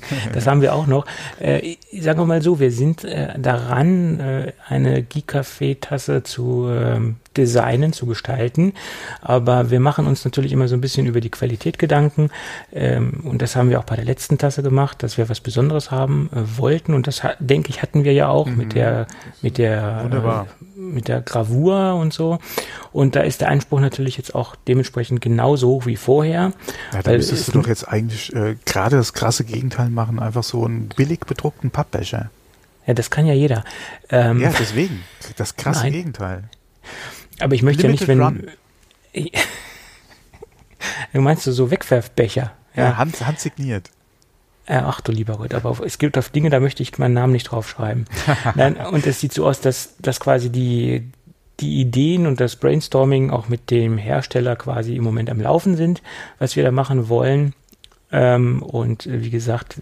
[0.32, 1.06] das haben wir auch noch.
[1.40, 7.92] Äh, sagen wir mal so, wir sind äh, daran, äh, eine Geek-Café-Tasse zu ähm, designen,
[7.92, 8.74] zu gestalten.
[9.22, 12.30] Aber wir machen uns natürlich immer so ein bisschen über die Qualität Gedanken.
[12.72, 15.90] Ähm, und das haben wir auch bei der letzten Tasse gemacht, dass wir was Besonderes
[15.90, 16.94] haben äh, wollten.
[16.94, 18.56] Und das, denke ich, hatten wir ja auch mhm.
[18.56, 19.06] mit der,
[19.42, 20.46] mit der, Wunderbar.
[20.92, 22.38] Mit der Gravur und so.
[22.92, 26.52] Und da ist der Anspruch natürlich jetzt auch dementsprechend genauso hoch wie vorher.
[26.92, 30.64] Ja, da müsstest du doch jetzt eigentlich äh, gerade das krasse Gegenteil machen, einfach so
[30.64, 32.30] einen billig bedruckten Pappbecher.
[32.86, 33.64] Ja, das kann ja jeder.
[34.08, 35.02] Ähm, ja, deswegen.
[35.36, 35.92] Das krasse nein.
[35.92, 36.44] Gegenteil.
[37.40, 38.48] Aber ich möchte Limited ja nicht,
[39.12, 39.32] wenn.
[41.12, 42.52] du meinst du so Wegwerfbecher?
[42.74, 43.90] Ja, ja Hand, handsigniert.
[44.68, 47.32] Äh, ach du lieber Gott, aber es gibt auf Dinge, da möchte ich meinen Namen
[47.32, 48.04] nicht draufschreiben.
[48.54, 51.10] Nein, und es sieht so aus, dass, dass quasi die,
[51.58, 56.02] die Ideen und das Brainstorming auch mit dem Hersteller quasi im Moment am Laufen sind,
[56.38, 57.54] was wir da machen wollen.
[58.12, 59.80] Ähm, und äh, wie gesagt,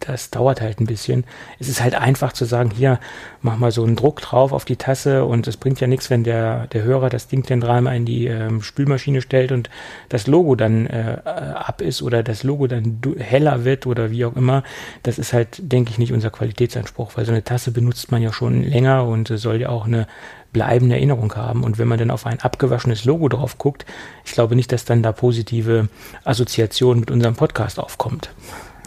[0.00, 1.24] das dauert halt ein bisschen.
[1.58, 2.98] Es ist halt einfach zu sagen, hier,
[3.42, 6.24] mach mal so einen Druck drauf auf die Tasse und es bringt ja nichts, wenn
[6.24, 9.70] der, der Hörer das Ding dann dreimal in die ähm, Spülmaschine stellt und
[10.08, 14.36] das Logo dann äh, ab ist oder das Logo dann heller wird oder wie auch
[14.36, 14.62] immer.
[15.02, 18.32] Das ist halt, denke ich, nicht unser Qualitätsanspruch, weil so eine Tasse benutzt man ja
[18.32, 20.06] schon länger und soll ja auch eine
[20.54, 21.62] bleibende Erinnerung haben.
[21.62, 23.84] Und wenn man dann auf ein abgewaschenes Logo drauf guckt,
[24.24, 25.88] ich glaube nicht, dass dann da positive
[26.24, 28.30] Assoziationen mit unserem Podcast aufkommt.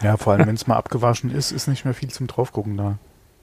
[0.04, 2.98] Ja, vor allem, wenn es mal abgewaschen ist, ist nicht mehr viel zum draufgucken da.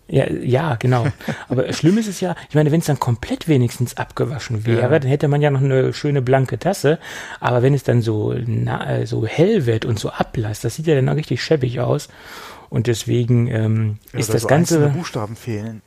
[0.07, 1.07] Ja, ja, genau.
[1.49, 4.99] Aber schlimm ist es ja, ich meine, wenn es dann komplett wenigstens abgewaschen wäre, ja.
[4.99, 6.99] dann hätte man ja noch eine schöne blanke Tasse.
[7.41, 10.95] Aber wenn es dann so, na, so hell wird und so ablasst, das sieht ja
[10.95, 12.09] dann auch richtig schäbig aus.
[12.69, 14.89] Und deswegen ähm, ja, ist das so Ganze.
[14.91, 15.81] Buchstaben fehlen.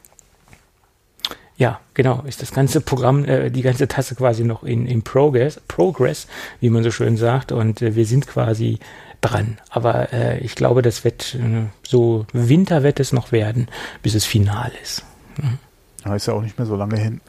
[1.57, 5.59] Ja, genau, ist das ganze Programm, äh, die ganze Tasse quasi noch in, in Progress,
[5.67, 6.27] Progress,
[6.59, 7.51] wie man so schön sagt.
[7.51, 8.77] Und äh, wir sind quasi
[9.21, 9.57] dran.
[9.69, 13.67] Aber äh, ich glaube, das wird äh, so Winter wird es noch werden,
[14.03, 15.03] bis es final ist.
[15.37, 15.57] Mhm.
[16.05, 17.21] Ja, ist ja auch nicht mehr so lange hin.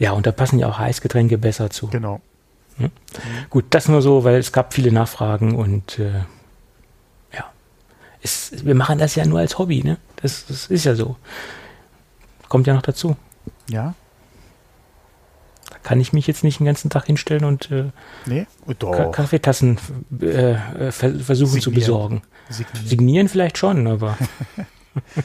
[0.00, 1.86] Ja, und da passen ja auch Heißgetränke besser zu.
[1.88, 2.20] Genau.
[2.76, 2.86] Mhm.
[2.86, 2.90] Mhm.
[3.50, 6.24] Gut, das nur so, weil es gab viele Nachfragen und äh,
[7.32, 7.44] ja,
[8.20, 9.98] es, wir machen das ja nur als Hobby, ne?
[10.16, 11.14] Das, das ist ja so.
[12.48, 13.16] Kommt ja noch dazu.
[13.68, 13.94] Ja,
[15.82, 17.90] kann ich mich jetzt nicht den ganzen Tag hinstellen und äh,
[18.26, 18.46] nee?
[18.78, 19.12] Doch.
[19.12, 19.78] Kaffeetassen
[20.20, 21.60] äh, äh versuchen Signieren.
[21.60, 22.22] zu besorgen.
[22.50, 22.86] Signieren.
[22.86, 24.18] Signieren vielleicht schon, aber.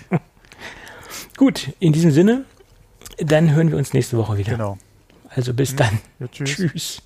[1.38, 2.46] Gut, in diesem Sinne,
[3.18, 4.52] dann hören wir uns nächste Woche wieder.
[4.52, 4.78] Genau.
[5.30, 6.00] Also bis dann.
[6.20, 6.56] Ja, tschüss.
[6.56, 7.02] tschüss.